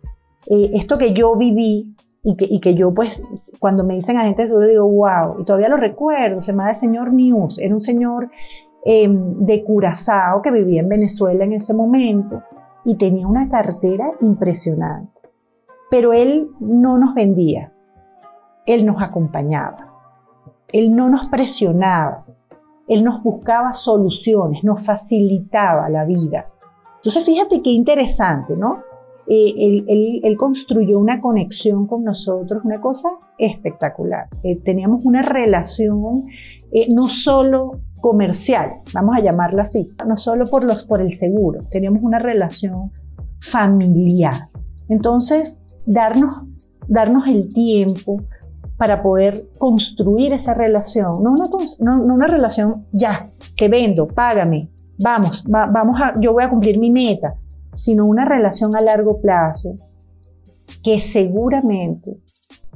[0.50, 3.24] Eh, esto que yo viví y que, y que, yo pues
[3.60, 6.76] cuando me dicen agente de seguro digo, wow, y todavía lo recuerdo, se llama el
[6.76, 8.30] señor News, era un señor
[8.86, 12.44] em, de Curazao que vivía en Venezuela en ese momento
[12.86, 15.12] y tenía una cartera impresionante.
[15.92, 17.74] Pero él no nos vendía,
[18.66, 19.94] él nos acompañaba,
[20.70, 22.26] él no nos presionaba,
[22.88, 26.48] él nos buscaba soluciones, nos facilitaba la vida.
[26.98, 28.84] Entonces fíjate qué interesante, ¿no?
[29.30, 29.84] Eh,
[30.24, 34.28] él, construyó una conexión con nosotros, una cosa espectacular.
[34.42, 36.28] Eh, teníamos una relación
[36.72, 41.60] eh, no solo comercial, vamos a llamarla así, no solo por, los, por el seguro,
[41.70, 42.92] teníamos una relación
[43.42, 44.50] familiar.
[44.88, 46.46] Entonces, darnos,
[46.88, 48.22] darnos el tiempo
[48.78, 55.44] para poder construir esa relación, no una, no, una relación ya, que vendo, págame, vamos,
[55.48, 57.36] vamos a, yo voy a cumplir mi meta
[57.78, 59.76] sino una relación a largo plazo
[60.84, 62.18] que seguramente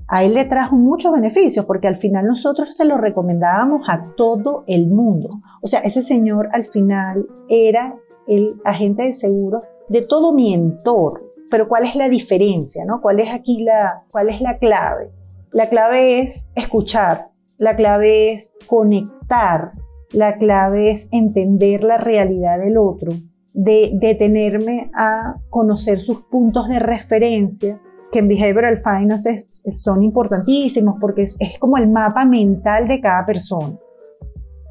[0.07, 4.63] a él le trajo muchos beneficios porque al final nosotros se lo recomendábamos a todo
[4.67, 5.29] el mundo.
[5.61, 7.95] O sea, ese señor al final era
[8.27, 11.25] el agente de seguro de todo mi entorno.
[11.49, 12.85] Pero ¿cuál es la diferencia?
[12.85, 13.01] No?
[13.01, 15.11] ¿Cuál es aquí la, cuál es la clave?
[15.53, 19.73] La clave es escuchar, la clave es conectar,
[20.11, 23.11] la clave es entender la realidad del otro
[23.53, 27.81] de detenerme a conocer sus puntos de referencia,
[28.13, 33.25] que en Behavioral Finance son importantísimos porque es, es como el mapa mental de cada
[33.25, 33.77] persona.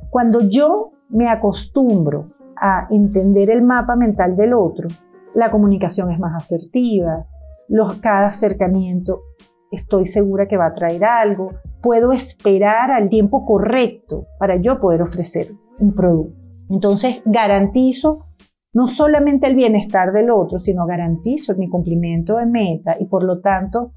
[0.08, 4.88] Cuando yo me acostumbro a entender el mapa mental del otro,
[5.34, 7.26] la comunicación es más asertiva,
[7.68, 9.20] los, cada acercamiento
[9.70, 11.52] estoy segura que va a traer algo,
[11.82, 16.38] puedo esperar al tiempo correcto para yo poder ofrecer un producto.
[16.68, 18.26] Entonces garantizo
[18.72, 23.40] no solamente el bienestar del otro, sino garantizo mi cumplimiento de meta y por lo
[23.40, 23.92] tanto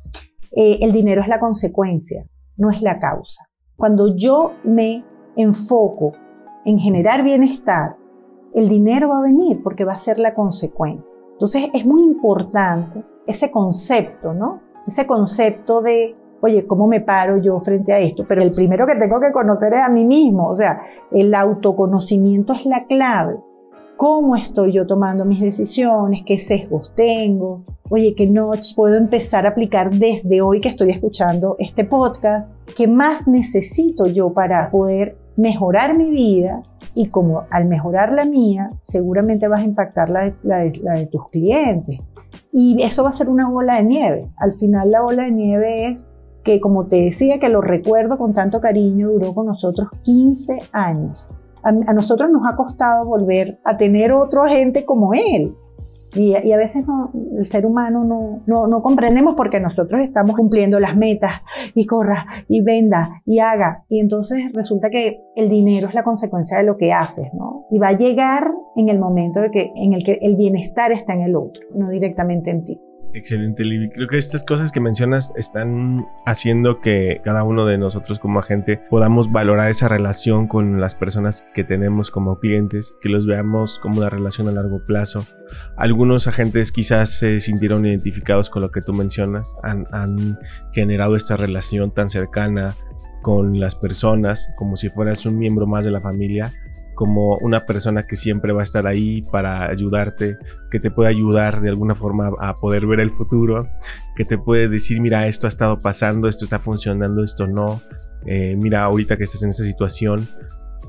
[0.51, 2.25] eh, el dinero es la consecuencia,
[2.57, 3.45] no es la causa.
[3.75, 5.03] Cuando yo me
[5.35, 6.13] enfoco
[6.65, 7.97] en generar bienestar,
[8.53, 11.13] el dinero va a venir porque va a ser la consecuencia.
[11.33, 14.61] Entonces es muy importante ese concepto, ¿no?
[14.87, 18.25] Ese concepto de, oye, ¿cómo me paro yo frente a esto?
[18.27, 20.81] Pero el primero que tengo que conocer es a mí mismo, o sea,
[21.11, 23.35] el autoconocimiento es la clave.
[23.95, 29.49] Cómo estoy yo tomando mis decisiones, qué sesgos tengo, oye, qué notch puedo empezar a
[29.49, 35.97] aplicar desde hoy que estoy escuchando este podcast, qué más necesito yo para poder mejorar
[35.97, 36.63] mi vida
[36.95, 40.33] y como al mejorar la mía, seguramente vas a impactar la de,
[40.81, 41.99] la de, tus clientes.
[42.53, 44.31] Y eso va a ser una bola de nieve.
[44.37, 46.05] Al final la bola de nieve es
[46.43, 51.25] que, como te decía, que lo recuerdo con tanto cariño, duró con nosotros 15 años.
[51.63, 55.55] A, a nosotros nos ha costado volver a tener otro agente como él.
[56.15, 56.85] Y, a veces
[57.37, 61.41] el ser humano no, no, no, comprendemos porque nosotros estamos cumpliendo las metas
[61.73, 63.83] y corra y venda y haga.
[63.89, 67.65] Y entonces resulta que el dinero es la consecuencia de lo que haces, ¿no?
[67.71, 71.13] Y va a llegar en el momento de que, en el que el bienestar está
[71.13, 72.79] en el otro, no directamente en ti.
[73.13, 73.91] Excelente, Libby.
[73.91, 78.77] Creo que estas cosas que mencionas están haciendo que cada uno de nosotros como agente
[78.89, 83.99] podamos valorar esa relación con las personas que tenemos como clientes, que los veamos como
[83.99, 85.27] una relación a largo plazo.
[85.77, 90.39] Algunos agentes quizás se sintieron identificados con lo que tú mencionas, han, han
[90.71, 92.75] generado esta relación tan cercana
[93.21, 96.51] con las personas como si fueras un miembro más de la familia
[96.93, 100.37] como una persona que siempre va a estar ahí para ayudarte,
[100.69, 103.69] que te puede ayudar de alguna forma a poder ver el futuro,
[104.15, 107.81] que te puede decir, mira, esto ha estado pasando, esto está funcionando, esto no,
[108.25, 110.27] eh, mira, ahorita que estás en esta situación,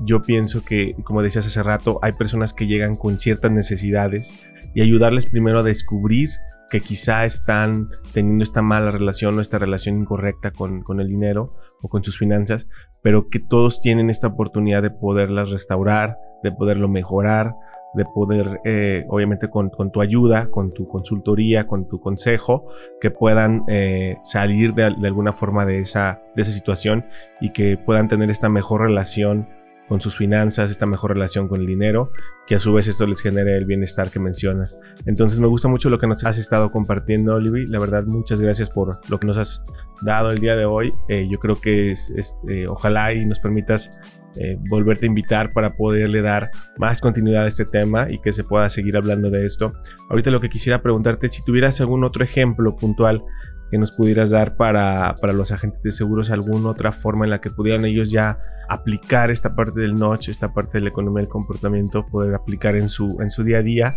[0.01, 4.35] yo pienso que, como decías hace rato, hay personas que llegan con ciertas necesidades
[4.73, 6.29] y ayudarles primero a descubrir
[6.75, 11.55] que quizá están teniendo esta mala relación o esta relación incorrecta con, con el dinero
[11.81, 12.67] o con sus finanzas,
[13.01, 17.55] pero que todos tienen esta oportunidad de poderlas restaurar, de poderlo mejorar,
[17.93, 22.67] de poder, eh, obviamente con, tu ayuda, con tu consultoría, con tu consejo,
[22.99, 27.05] que puedan eh, salir de, alguna forma de esa, de esa situación
[27.39, 29.47] y que puedan tener esta mejor relación
[29.87, 32.11] con sus finanzas, esta mejor relación con el dinero,
[32.47, 34.77] que a su vez esto les genere el bienestar que mencionas.
[35.05, 37.65] Entonces me gusta mucho lo que nos has estado compartiendo, Olivia.
[37.69, 39.63] La verdad, muchas gracias por lo que nos has
[40.01, 40.91] dado el día de hoy.
[41.07, 42.11] Eh, yo creo que es,
[42.49, 43.91] eh, ojalá y nos permitas
[44.37, 48.43] eh, volverte a invitar para poderle dar más continuidad a este tema y que se
[48.43, 49.73] pueda seguir hablando de esto.
[50.09, 53.23] Ahorita lo que quisiera preguntarte, si tuvieras algún otro ejemplo puntual
[53.71, 57.41] que nos pudieras dar para, para, los agentes de seguros, alguna otra forma en la
[57.41, 58.37] que pudieran ellos ya
[58.69, 62.89] aplicar esta parte del noche, esta parte de la economía del comportamiento, poder aplicar en
[62.89, 63.95] su, en su día a día.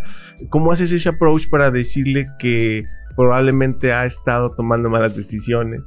[0.50, 2.84] ¿Cómo haces ese approach para decirle que
[3.16, 5.82] probablemente ha estado tomando malas decisiones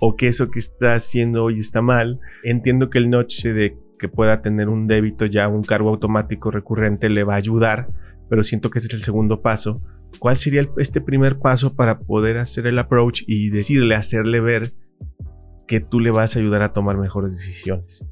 [0.00, 2.20] o que eso que está haciendo hoy está mal?
[2.44, 7.08] Entiendo que el noche de que pueda tener un débito ya, un cargo automático recurrente
[7.08, 7.88] le va a ayudar,
[8.28, 9.80] pero siento que ese es el segundo paso
[10.18, 14.72] ¿Cuál sería este primer paso para poder hacer el approach y decirle, hacerle ver
[15.66, 18.06] que tú le vas a ayudar a tomar mejores decisiones?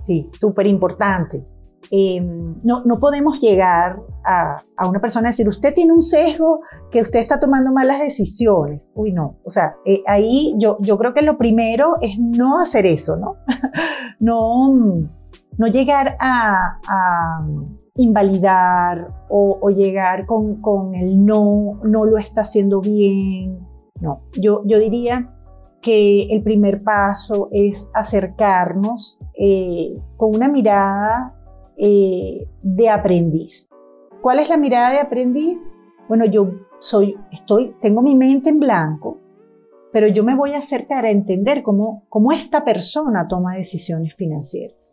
[0.00, 1.44] Sí, súper importante.
[1.90, 6.62] Em, no, no, podemos llegar a, a, una persona y decir, usted tiene un sesgo,
[6.90, 8.90] que usted está tomando malas decisiones.
[8.94, 9.38] Uy, no.
[9.44, 13.36] O sea, eh, ahí yo, yo creo que lo primero es no hacer eso, ¿no?
[14.20, 15.08] no
[15.58, 16.78] no llegar a,
[17.96, 23.58] invalidar o, llegar con, el no, no lo está haciendo bien.
[24.00, 25.26] No, yo, yo diría
[25.80, 31.28] que el primer paso es acercarnos eh, con una mirada
[31.76, 33.68] eh, de aprendiz.
[34.20, 35.58] ¿Cuál es la mirada de aprendiz?
[36.08, 39.18] Bueno, yo soy, estoy, tengo mi mente en blanco,
[39.92, 44.86] pero yo me voy a acercar a entender cómo, cómo esta persona toma decisiones financieras.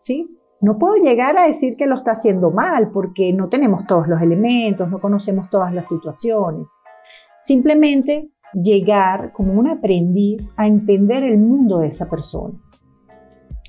[0.00, 0.39] ¿sí?
[0.60, 4.20] No puedo llegar a decir que lo está haciendo mal porque no tenemos todos los
[4.20, 6.68] elementos, no conocemos todas las situaciones.
[7.42, 12.58] Simplemente llegar como un aprendiz a entender el mundo de esa persona,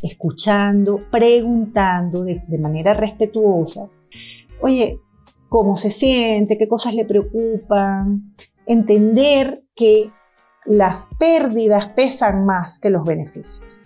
[0.03, 3.87] escuchando, preguntando de, manera respetuosa,
[4.61, 4.99] oye,
[5.47, 6.57] ¿cómo se siente?
[6.57, 8.33] ¿Qué cosas le preocupan?
[8.65, 10.11] Entender que
[10.65, 13.81] las pérdidas pesan más que los beneficios.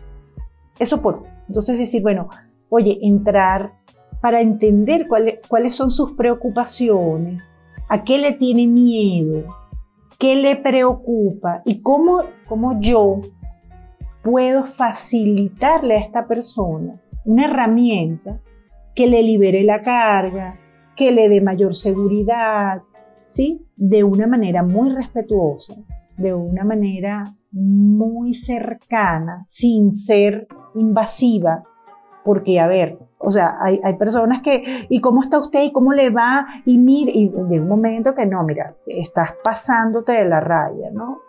[0.80, 2.30] Eso por entonces decir, bueno,
[2.70, 3.74] oye, entrar
[4.22, 5.08] para entender
[5.48, 7.44] cuáles son sus preocupaciones,
[7.90, 9.44] a qué le tiene miedo,
[10.18, 13.22] qué le preocupa y cómo, cómo yo
[14.24, 18.42] puedo facilitarle a esta persona una herramienta
[18.96, 20.60] que le libere la carga,
[20.96, 22.82] que le dé mayor seguridad,
[23.26, 23.68] ¿sí?
[23.76, 25.76] De una manera muy respetuosa,
[26.18, 31.64] de una manera muy cercana, sin ser invasiva,
[32.26, 35.64] porque, a ver, o sea, hay, personas que, ¿y cómo está usted?
[35.64, 36.46] ¿Y cómo le va?
[36.66, 41.20] Y mire, y de un momento que no, mira, estás pasándote de la raya, ¿no?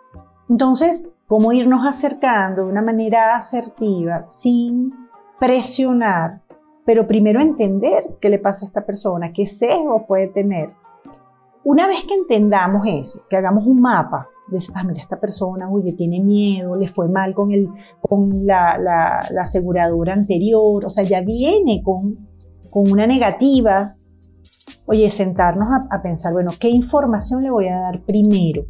[0.49, 4.93] Entonces, ¿cómo irnos acercando de una manera asertiva, sin
[5.39, 6.41] presionar,
[6.85, 10.71] pero primero entender qué le pasa a esta persona, qué sesgo puede tener,
[11.63, 15.93] Una vez que entendamos eso, que hagamos un mapa, de, ah, mira, esta persona, oye,
[15.93, 17.69] tiene miedo, le fue mal con, el,
[18.01, 22.15] con la, la, aseguradora anterior, o sea, ya viene con,
[22.69, 23.95] con una negativa.
[24.85, 28.65] Oye, sentarnos a, a pensar, bueno, ¿qué información le voy a dar primero?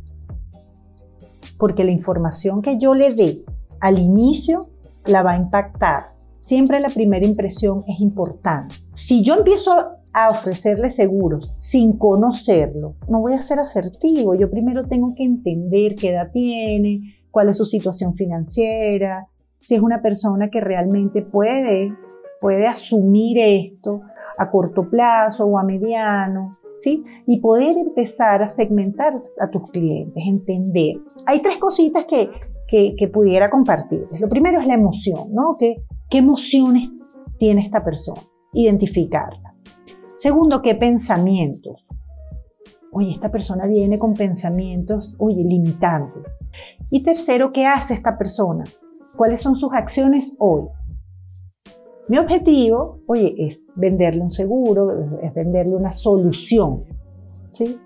[1.59, 3.43] Porque la información que yo le dé
[3.79, 4.59] al inicio
[5.05, 6.17] la va a impactar.
[6.41, 8.75] Siempre la primera impresión es importante.
[8.93, 14.33] Si yo empiezo a ofrecerle seguros sin conocerlo, no voy a ser asertivo.
[14.33, 19.27] Yo primero tengo que entender qué edad tiene, cuál es su situación financiera,
[19.59, 21.93] si es una persona que realmente puede,
[22.41, 24.01] puede asumir esto
[24.39, 27.03] a corto plazo o a mediano, ¿sí?
[27.27, 30.95] Y poder empezar a segmentar a tus clientes, entender.
[31.27, 32.31] Hay tres cositas que,
[32.67, 34.19] que, pudiera compartirles.
[34.19, 35.57] Lo primero es la emoción, ¿no?
[35.59, 35.75] ¿Qué,
[36.09, 36.89] ¿Qué emociones
[37.37, 38.23] tiene esta persona?
[38.51, 39.46] Identificarlas.
[40.17, 41.87] Segundo, ¿qué pensamientos?
[42.91, 46.23] Oye, esta persona viene con pensamientos, oye, limitantes.
[46.89, 48.63] Y tercero, ¿qué hace esta persona?
[49.15, 50.63] ¿Cuáles son sus acciones hoy?
[52.07, 56.85] Mi objetivo, oye, es venderle un seguro, es venderle una solución.
[57.51, 57.79] ¿sí?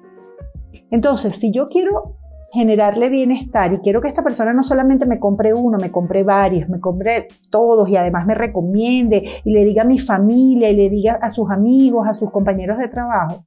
[0.89, 2.15] Entonces, si yo quiero
[2.51, 6.67] generarle bienestar y quiero que esta persona no solamente me compre uno, me compre varios,
[6.69, 10.89] me compre todos y además me recomiende y le diga a mi familia y le
[10.89, 13.45] diga a sus amigos, a sus compañeros de trabajo.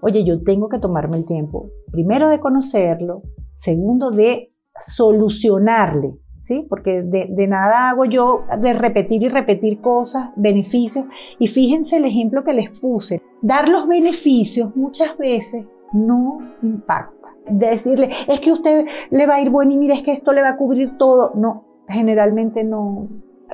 [0.00, 3.22] Oye, yo tengo que tomarme el tiempo, primero de conocerlo,
[3.54, 6.66] segundo de solucionarle, ¿sí?
[6.68, 11.06] Porque de, de nada hago yo de repetir y repetir cosas, beneficios.
[11.38, 13.22] Y fíjense el ejemplo que les puse.
[13.40, 15.64] Dar los beneficios muchas veces
[15.94, 17.13] no impacta.
[17.48, 20.42] Decirle, es que usted le va a ir bueno y mire, es que esto le
[20.42, 21.32] va a cubrir todo.
[21.34, 23.08] No, generalmente no.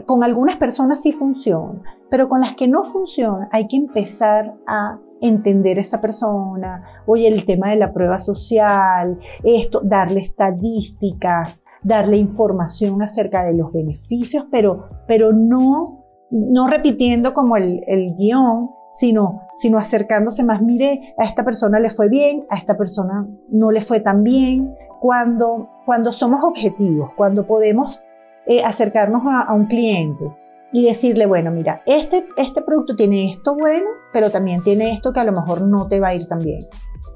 [0.06, 4.98] Con algunas personas sí funciona, pero con las que no funciona hay que empezar a
[5.20, 12.16] entender a esa persona, oye, el tema de la prueba social, esto, darle estadísticas, darle
[12.16, 19.48] información acerca de los beneficios, pero, pero no, no repitiendo como el, el guion, sino,
[19.56, 23.82] sino acercándose más, mire, a esta persona le fue bien, a esta persona no le
[23.82, 28.04] fue tan bien, cuando, cuando somos objetivos, cuando podemos
[28.46, 30.24] eh, acercarnos a, un cliente
[30.72, 35.20] y decirle, bueno, mira, este, este producto tiene esto bueno, pero también tiene esto que
[35.20, 36.60] a lo mejor no te va a ir tan bien.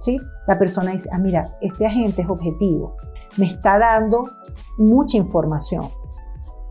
[0.00, 0.18] ¿sí?
[0.46, 2.96] La persona dice, ah, mira, este agente es objetivo,
[3.36, 4.22] me está dando
[4.78, 5.84] mucha información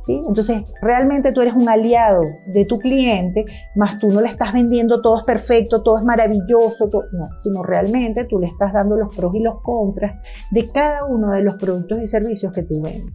[0.08, 3.46] entonces, realmente tú eres un aliado de tu cliente,
[3.76, 8.26] más tú no le estás vendiendo todo es perfecto, todo es maravilloso, no, sino realmente
[8.26, 12.02] tú le estás dando los pros y los contras de cada uno de los productos
[12.02, 13.14] y servicios que tú vendes.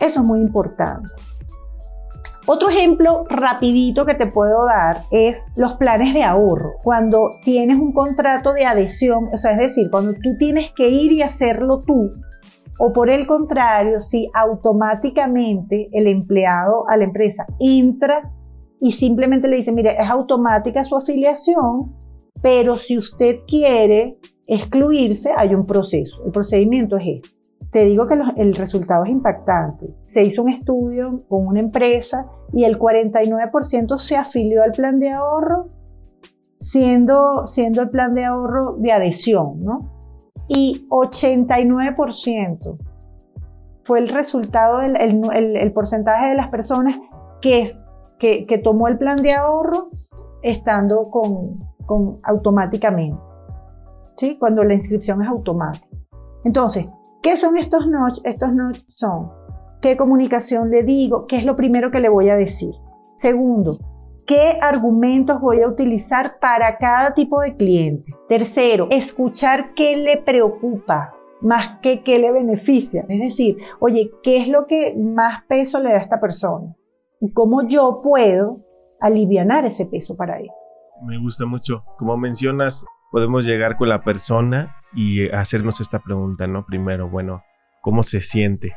[0.00, 1.08] Eso es muy importante.
[2.48, 6.74] Otro ejemplo rapidito que te puedo dar es los planes de ahorro.
[6.82, 11.10] Cuando tienes un contrato de adhesión, o sea, es decir, cuando tú tienes que ir
[11.10, 12.12] y hacerlo tú,
[12.78, 18.22] o por el contrario, si automáticamente el empleado a la empresa entra
[18.80, 21.94] y simplemente le dice, mire, es automática su afiliación,
[22.42, 26.22] pero si usted quiere excluirse, hay un proceso.
[26.24, 27.36] El procedimiento es este.
[27.72, 29.94] Te digo que el resultado es impactante.
[30.06, 35.10] Se hizo un estudio con una empresa y el 49% se afilió al plan de
[35.10, 35.66] ahorro,
[36.60, 39.95] siendo, siendo el plan de ahorro de adhesión, ¿no?
[40.48, 42.78] Y 89%
[43.84, 46.96] fue el resultado del el, porcentaje de las personas
[47.40, 47.70] que,
[48.18, 49.90] que, que, tomó el plan de ahorro
[50.42, 53.18] estando con, con automáticamente,
[54.16, 54.36] ¿sí?
[54.38, 55.86] cuando la inscripción es automática.
[56.44, 56.86] Entonces,
[57.22, 58.20] ¿qué son estos notch?
[58.24, 59.30] Estos notch son
[59.80, 62.72] qué comunicación le digo, qué es lo primero que le voy a decir.
[63.16, 63.78] Segundo,
[64.26, 68.12] qué argumentos voy a utilizar para cada tipo de cliente.
[68.28, 73.04] Tercero, escuchar qué le preocupa más que qué le beneficia.
[73.08, 76.74] Es decir, oye, ¿qué es lo que más peso le da a esta persona?
[77.20, 78.64] ¿Y cómo yo puedo
[79.00, 80.48] aliviar ese peso para él?
[81.02, 81.84] Me gusta mucho.
[81.98, 86.64] Como mencionas, podemos llegar con la persona y hacernos esta pregunta, ¿no?
[86.66, 87.42] Primero, bueno,
[87.82, 88.74] ¿cómo se siente?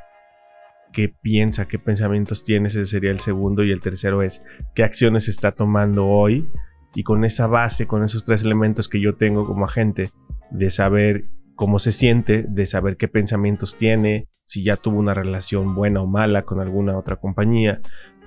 [0.91, 3.63] qué piensa, qué pensamientos tiene, ese sería el segundo.
[3.63, 4.43] Y el tercero es
[4.75, 6.49] qué acciones está tomando hoy.
[6.95, 10.09] Y con esa base, con esos tres elementos que yo tengo como agente,
[10.51, 11.25] de saber
[11.55, 16.07] cómo se siente, de saber qué pensamientos tiene, si ya tuvo una relación buena o
[16.07, 17.81] mala con alguna otra compañía.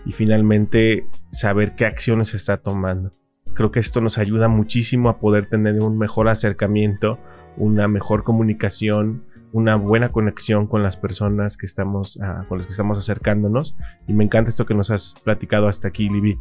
[0.05, 3.13] Y finalmente saber qué acciones está tomando.
[3.55, 7.19] Creo que esto nos ayuda muchísimo a poder tener un mejor acercamiento,
[7.57, 12.73] una mejor comunicación, una buena conexión con las personas que estamos, ah, con las que
[12.73, 13.77] estamos acercándonos.
[14.07, 16.39] Y me encanta esto que nos has platicado hasta aquí, Libby.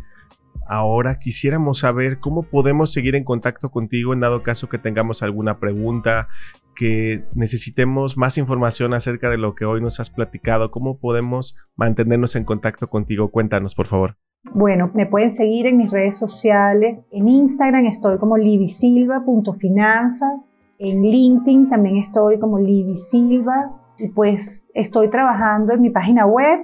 [0.67, 5.59] Ahora quisiéramos saber cómo podemos seguir en contacto contigo en dado caso que tengamos alguna
[5.59, 6.27] pregunta,
[6.75, 10.71] que necesitemos más información acerca de lo que hoy nos has platicado.
[10.71, 13.29] ¿Cómo podemos mantenernos en contacto contigo?
[13.29, 14.17] Cuéntanos, por favor.
[14.53, 17.07] Bueno, me pueden seguir en mis redes sociales.
[17.11, 20.51] En Instagram estoy como libisilva.finanzas.
[20.79, 23.77] En LinkedIn también estoy como libisilva.
[23.97, 26.61] Y pues estoy trabajando en mi página web,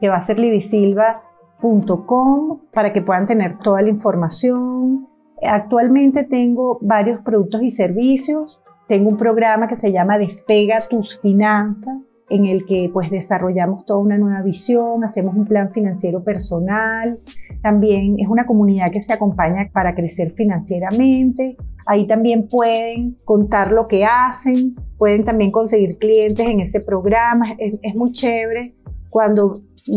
[0.00, 1.31] que va a ser libisilva.com,
[2.72, 5.08] para que puedan tener toda la información.
[5.42, 8.60] Actualmente tengo varios productos y servicios.
[8.88, 11.96] Tengo un programa que se llama Despega tus finanzas,
[12.28, 17.18] en el que pues desarrollamos toda una nueva visión, hacemos un plan financiero personal,
[17.62, 21.56] también es una comunidad que se acompaña para crecer financieramente,
[21.86, 27.78] ahí también pueden contar lo que hacen, pueden también conseguir clientes en ese programa, es,
[27.82, 28.74] es muy chévere
[29.12, 29.52] cuando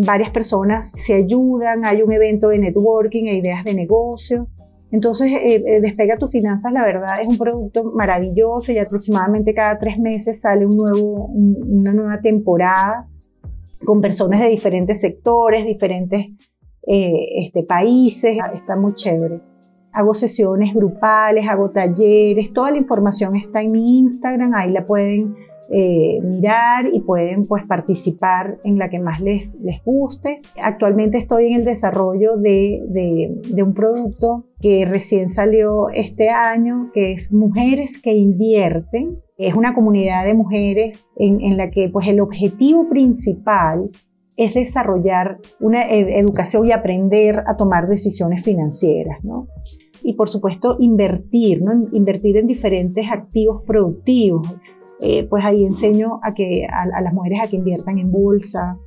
[0.05, 4.49] varias personas se ayudan, hay un evento de networking, hay ideas de negocio,
[4.91, 9.77] entonces, eh, eh, Despega tus finanzas, la verdad, es un producto maravilloso y aproximadamente cada
[9.77, 13.05] tres meses sale un nuevo, una nueva temporada
[13.83, 16.27] con personas de diferentes sectores, diferentes
[16.87, 18.37] eh, este, países.
[18.53, 19.41] Está muy chévere.
[19.91, 25.35] Hago sesiones grupales, hago talleres, toda la información está en mi Instagram, ahí la pueden
[25.71, 30.41] eh, mirar y pueden pues participar en la que más les, les guste.
[30.61, 37.13] Actualmente estoy en el desarrollo de, de, un producto que recién salió este año, que
[37.13, 39.17] es Mujeres que Invierten.
[39.37, 43.89] Es una comunidad de mujeres en, la que pues el objetivo principal
[44.37, 49.47] es desarrollar una e, educación y aprender a tomar decisiones financieras, ¿no?
[50.03, 51.87] Y por supuesto invertir, ¿no?
[51.91, 54.47] Invertir en diferentes activos productivos
[55.01, 58.77] eh, pues ahí enseño a, que, a, las mujeres a que inviertan en bolsa,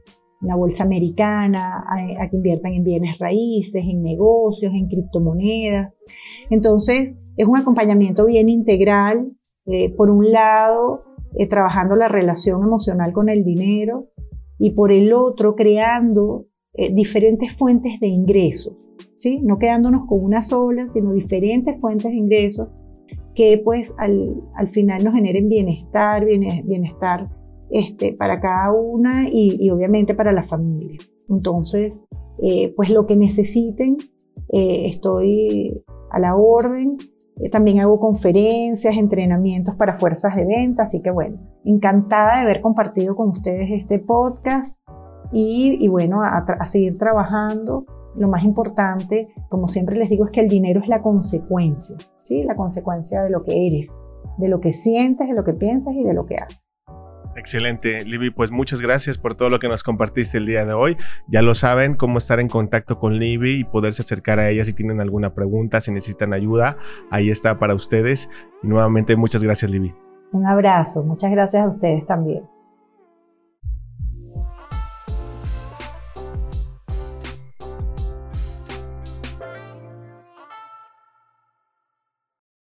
[0.41, 5.99] en la bolsa americana, a, que inviertan en bienes raíces, en negocios, en criptomonedas.
[6.51, 9.33] Entonces, es un acompañamiento bien integral,
[9.67, 11.05] eh, por un lado,
[11.35, 14.07] eh, trabajando la relación emocional con el dinero
[14.59, 16.47] y por el otro, creando
[16.93, 18.77] diferentes fuentes de ingresos,
[19.17, 19.41] ¿sí?
[19.43, 22.69] no quedándonos con una sola, sino diferentes fuentes de ingresos
[23.39, 27.27] que pues al, al final nos generen bienestar, bienestar
[27.71, 30.99] este, para cada una y, obviamente para la familia.
[31.29, 32.03] Entonces,
[32.43, 33.97] eh, pues lo que necesiten,
[34.53, 36.97] eh, estoy a la orden.
[37.37, 42.61] Eh, también hago conferencias, entrenamientos para fuerzas de venta, así que bueno, encantada de haber
[42.61, 44.83] compartido con ustedes este podcast
[45.31, 47.85] y, y bueno, a seguir trabajando
[48.19, 52.43] lo más importante, como siempre les digo, es que el dinero es la consecuencia, ¿sí?
[52.45, 54.05] La consecuencia de lo que eres,
[54.39, 56.69] de lo que sientes, de lo que piensas y de lo que haces.
[57.37, 58.31] Excelente, Libby.
[58.31, 60.97] Pues muchas gracias por todo lo que nos compartiste el día de hoy.
[61.29, 64.73] Ya lo saben, cómo estar en contacto con Libby y poderse acercar a ella si
[64.73, 66.79] tienen alguna pregunta, si necesitan ayuda.
[67.11, 68.29] Ahí está para ustedes.
[68.65, 69.95] Y nuevamente, muchas gracias, Libby.
[70.33, 71.05] Un abrazo.
[71.05, 72.43] Muchas gracias a ustedes también.